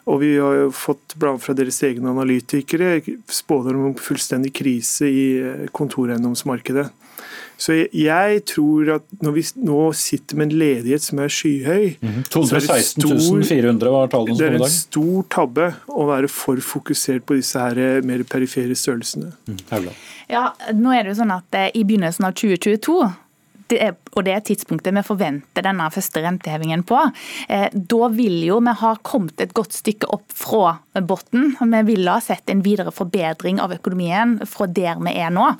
[0.06, 5.26] Og vi har jo fått blant fra deres egne analytikere spådommer om fullstendig krise i
[5.40, 6.86] eh, kontoreiendomsmarkedet.
[7.56, 12.08] Så jeg tror at når vi nå sitter med en ledighet som er skyhøy mm
[12.08, 12.28] -hmm.
[12.30, 14.58] 216 400 var tallene som i dag.
[14.58, 18.74] Det er en stor tabbe å være for fokusert på disse her eh, mer perifere
[18.74, 19.32] størrelsene.
[19.46, 19.88] Mm,
[20.28, 23.12] ja, nå er det jo sånn at eh, I begynnelsen av 2022
[23.72, 26.96] det og det er tidspunktet vi forventer denne første rentehevingen på,
[27.52, 31.52] eh, da vil jo vi ha kommet et godt stykke opp fra bunnen.
[31.60, 35.50] Vi ville ha sett en videre forbedring av økonomien fra der vi er nå.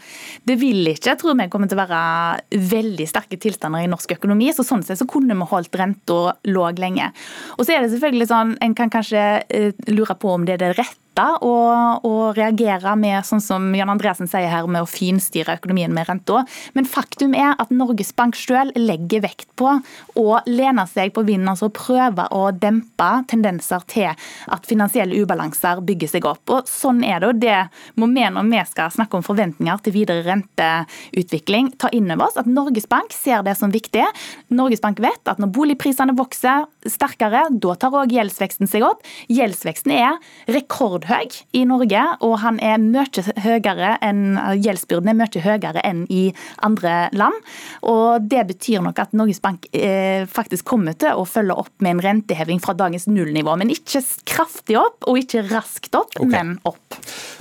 [0.48, 4.16] Det vil ikke, jeg tror vi kommer til å være veldig sterke tilstander i norsk
[4.16, 7.12] økonomi, så sånn sett så kunne vi holdt renta låg lenge.
[7.58, 10.62] Og så er det selvfølgelig sånn, En kan kanskje eh, lure på om det er
[10.64, 15.56] det rette og, og, reagere med sånn som Jan Andresen sier her, med å finstyre
[15.56, 16.42] økonomien med renta.
[16.76, 19.72] Men faktum er at Norges Bank selv legger vekt på
[20.18, 26.12] å lene seg på vinden, altså prøve å dempe tendenser til at finansielle ubalanser bygger
[26.16, 26.44] seg opp.
[26.52, 27.58] Og Sånn er det, og det
[28.00, 32.38] må vi når vi skal snakke om forventninger til videre renteutvikling, ta inn over oss
[32.40, 34.04] at Norges Bank ser det som viktig.
[34.54, 39.04] Norges Bank vet at når boligprisene vokser sterkere, da tar òg gjeldsveksten seg opp.
[39.32, 40.18] Gjeldsveksten er
[40.52, 46.28] rekordhøy i Norge, og han er mye høyere enn, gjeldsbyrden er mye høyere enn i
[46.66, 47.36] andre land.
[47.86, 51.96] Og Det betyr nok at Norges Bank eh, faktisk kommer til å følge opp med
[51.96, 53.56] en renteheving fra dagens nullnivå.
[53.60, 56.32] Men ikke kraftig opp, og ikke raskt opp, okay.
[56.32, 56.98] men opp.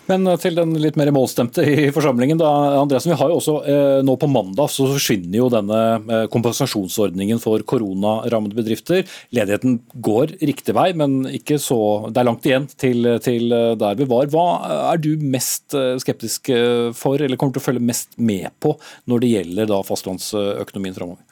[0.10, 2.39] Men eh, til den litt mer målstemte i forsamlingen.
[2.41, 7.39] da, Andreasen, vi har jo også eh, Nå på mandag så forsvinner jo denne kompensasjonsordningen
[7.41, 9.06] for koronarammede bedrifter.
[9.36, 11.79] Ledigheten går riktig vei, men ikke så,
[12.09, 14.31] det er langt igjen til, til der vi var.
[14.31, 14.47] Hva
[14.93, 16.51] er du mest skeptisk
[16.95, 18.75] for, eller kommer til å følge mest med på
[19.11, 21.23] når det gjelder da fastlandsøkonomien framover?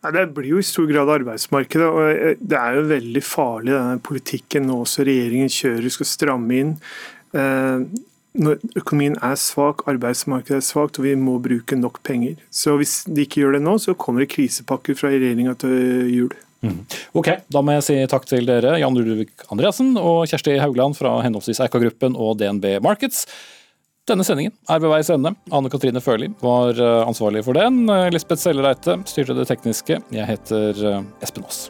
[0.00, 1.86] Det blir jo i stor grad arbeidsmarkedet.
[1.86, 6.70] og Det er jo veldig farlig denne politikken nå også regjeringen kjører, skal stramme inn.
[7.36, 7.84] Eh,
[8.40, 12.40] når økonomien er svak, arbeidsmarkedet er svakt og vi må bruke nok penger.
[12.50, 16.32] Så Hvis de ikke gjør det nå, så kommer det krisepakker fra regjeringa til jul.
[16.60, 16.82] Mm.
[17.16, 21.14] Ok, Da må jeg si takk til dere, Jan Ludvig Andreassen og Kjersti Haugland fra
[21.24, 23.24] henholdsvis Eika-gruppen og DNB Markets.
[24.10, 25.32] Denne sendingen er ved veis ende.
[25.54, 27.84] Anne Katrine Førli var eh, ansvarlig for den.
[28.12, 30.00] Lisbeth Sellereite styrte det tekniske.
[30.10, 31.68] Jeg heter eh, Espen Aas.